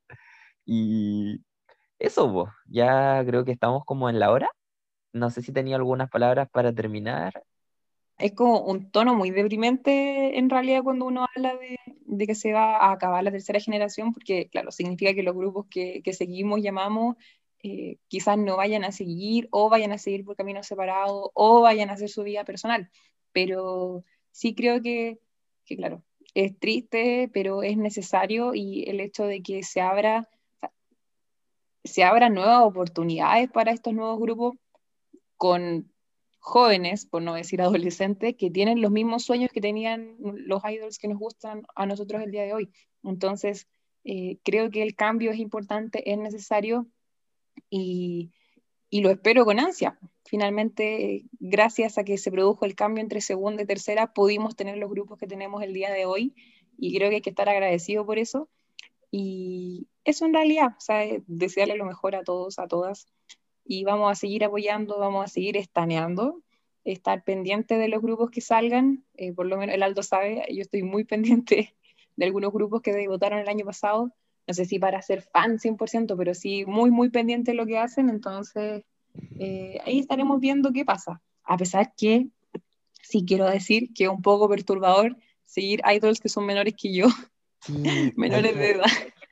[0.67, 1.41] Y
[1.99, 4.49] eso, ya creo que estamos como en la hora.
[5.13, 7.35] No sé si tenía algunas palabras para terminar.
[8.19, 12.77] Es como un tono muy deprimente en realidad cuando uno habla de, que se va
[12.77, 17.17] a acabar la tercera generación, porque claro, significa que los grupos que, seguimos, llamamos,
[17.63, 21.91] eh, quizás no vayan a seguir o vayan a seguir por caminos separados o vayan
[21.91, 22.91] a hacer su vida personal.
[23.33, 25.19] Pero sí creo que,
[25.67, 26.05] claro,
[26.35, 30.29] es triste, pero es necesario y el hecho de que se abra,
[31.85, 34.57] se abran nuevas oportunidades para estos nuevos grupos
[35.37, 35.94] con
[36.45, 41.09] jóvenes, por no decir adolescentes, que tienen los mismos sueños que tenían los idols que
[41.09, 42.71] nos gustan a nosotros el día de hoy.
[43.03, 43.67] Entonces,
[44.05, 46.87] eh, creo que el cambio es importante, es necesario
[47.71, 48.33] y,
[48.91, 53.63] y lo espero con ansia finalmente, gracias a que se produjo el cambio entre segunda
[53.63, 56.35] y tercera, pudimos tener los grupos que tenemos el día de hoy
[56.79, 58.49] y creo que hay que estar agradecido por eso.
[59.11, 63.07] Y eso en realidad, o sea, desearle lo mejor a todos, a todas.
[63.65, 66.43] Y vamos a seguir apoyando, vamos a seguir estaneando,
[66.85, 69.05] estar pendiente de los grupos que salgan.
[69.15, 71.75] Eh, por lo menos el Aldo sabe, yo estoy muy pendiente
[72.17, 74.13] de algunos grupos que votaron el año pasado.
[74.47, 77.79] No sé si para ser fan 100%, pero sí muy, muy pendiente de lo que
[77.79, 78.11] hacen.
[78.11, 78.85] Entonces,
[79.39, 81.23] eh, ahí estaremos viendo qué pasa.
[81.45, 82.29] a pesar que
[83.03, 87.07] sí quiero decir que es un poco perturbador seguir idols que son menores que yo,
[88.17, 88.87] menores de edad.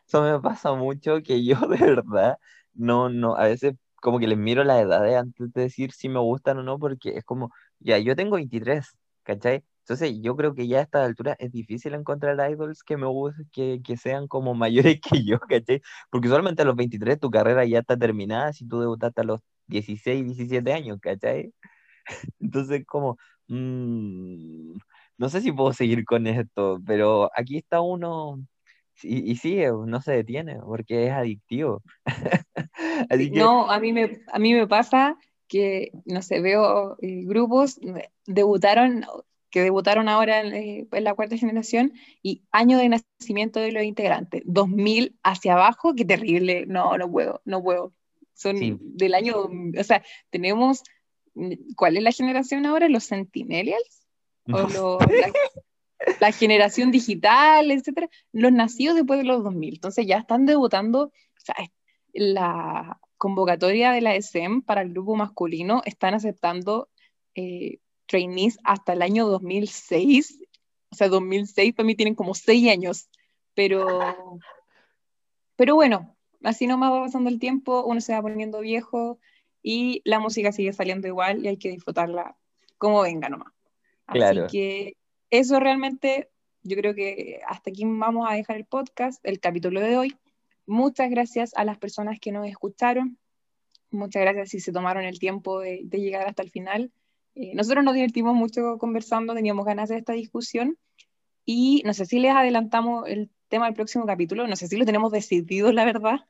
[0.07, 2.39] Eso me pasa mucho que yo de verdad
[2.74, 6.20] no, no, a veces como que les miro la edad antes de decir si me
[6.20, 8.86] gustan o no, porque es como, ya, yo tengo 23,
[9.22, 9.64] ¿cachai?
[9.80, 13.48] Entonces yo creo que ya a esta altura es difícil encontrar idols que me gusten,
[13.53, 15.82] que, que sean como mayores que yo, ¿cachai?
[16.11, 19.40] Porque usualmente a los 23 tu carrera ya está terminada si tú debutaste a los
[19.68, 21.53] 16, 17 años, ¿cachai?
[22.40, 24.76] Entonces como, mmm,
[25.18, 28.44] no sé si puedo seguir con esto, pero aquí está uno
[29.03, 31.82] y, y sigue, no se detiene porque es adictivo.
[33.32, 35.16] No, a mí, me, a mí me pasa
[35.49, 37.78] que, no sé, veo eh, grupos,
[38.26, 39.05] debutaron,
[39.51, 45.18] que debutaron ahora en, la cuarta generación y año de nacimiento de los integrantes, 2000
[45.22, 47.93] hacia abajo, qué terrible, no, no puedo, no puedo.
[48.34, 48.57] Son
[48.97, 50.82] del año, o sea, tenemos,
[51.76, 52.88] ¿cuál es la generación ahora?
[52.88, 53.11] ¿Los?
[53.12, 54.99] ¿O la,
[56.32, 58.09] generación digital, etcétera?
[58.32, 61.55] Los nacidos después de los 2000, entonces ya están debutando, o sea,
[62.12, 66.88] la convocatoria de la SM para el grupo masculino están aceptando
[67.34, 70.42] eh, trainees hasta el año 2006.
[70.90, 73.09] O sea, 2006 para mí tienen como seis años.
[73.55, 74.40] Pero,
[75.57, 79.18] pero bueno, así nomás va pasando el tiempo, uno se va poniendo viejo
[79.62, 82.36] y la música sigue saliendo igual y hay que disfrutarla
[82.78, 83.53] como venga nomás.
[84.07, 84.96] Así que
[85.33, 86.28] eso realmente,
[86.62, 90.14] yo creo que hasta aquí vamos a dejar el podcast, el capítulo de hoy.
[90.66, 93.18] Muchas gracias a las personas que nos escucharon.
[93.91, 96.93] Muchas gracias si se tomaron el tiempo de, llegar hasta el final.
[97.35, 100.76] Eh, nosotros nos divertimos mucho conversando, teníamos ganas de esta discusión
[101.47, 104.85] y no sé si les adelantamos el tema del próximo capítulo, no sé si lo
[104.85, 106.20] tenemos decidido, la verdad.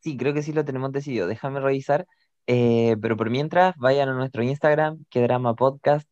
[0.00, 1.26] Sí, creo que sí lo tenemos decidido.
[1.26, 2.06] Déjame revisar.
[2.46, 6.06] Eh, pero por mientras, vayan a nuestro Instagram, que drama podcast.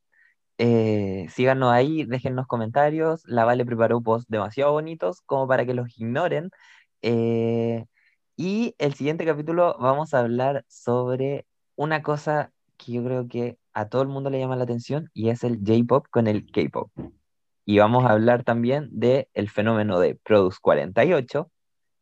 [0.62, 3.22] Eh, síganos ahí, déjennos comentarios.
[3.24, 6.50] La Vale preparó posts demasiado bonitos como para que los ignoren.
[7.00, 7.86] Eh,
[8.36, 11.46] y el siguiente capítulo vamos a hablar sobre
[11.76, 15.30] una cosa que yo creo que a todo el mundo le llama la atención y
[15.30, 16.90] es el J-Pop con el K-Pop.
[17.64, 21.50] Y vamos a hablar también del el fenómeno de Produce 48,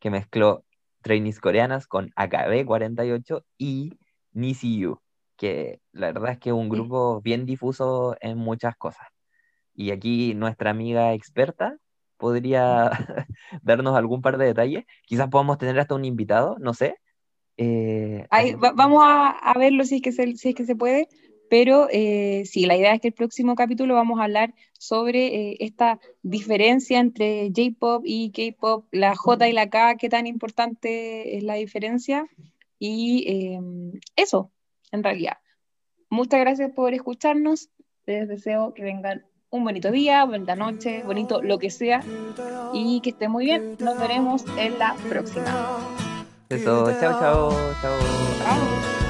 [0.01, 0.65] que mezcló
[1.03, 3.93] trainees coreanas con AKB 48 y
[4.33, 5.01] NCU,
[5.39, 9.07] que la verdad es que es un grupo bien difuso en muchas cosas.
[9.75, 11.79] Y aquí nuestra amiga experta
[12.19, 12.91] podría
[13.63, 14.85] darnos algún par de detalles.
[15.07, 16.97] Quizás podamos tener hasta un invitado, no sé.
[17.57, 18.27] Eh,
[18.75, 21.09] vamos a, verlo si es que se, si es que se puede,
[21.49, 25.57] pero eh, sí, la idea es que el próximo capítulo vamos a hablar sobre eh,
[25.61, 31.43] esta diferencia entre J-Pop y K-Pop, la J y la K, qué tan importante es
[31.43, 32.29] la diferencia.
[32.79, 34.53] Y em, eso,
[34.93, 35.39] en realidad.
[36.11, 37.69] Muchas gracias por escucharnos.
[38.07, 42.03] Les deseo que vengan un bonito día, bonita noche, bonito lo que sea
[42.73, 43.77] y que esté muy bien.
[43.79, 45.79] Nos veremos en la próxima.
[46.49, 47.75] Eso, chao, chao, chao.
[47.83, 49.08] Chao.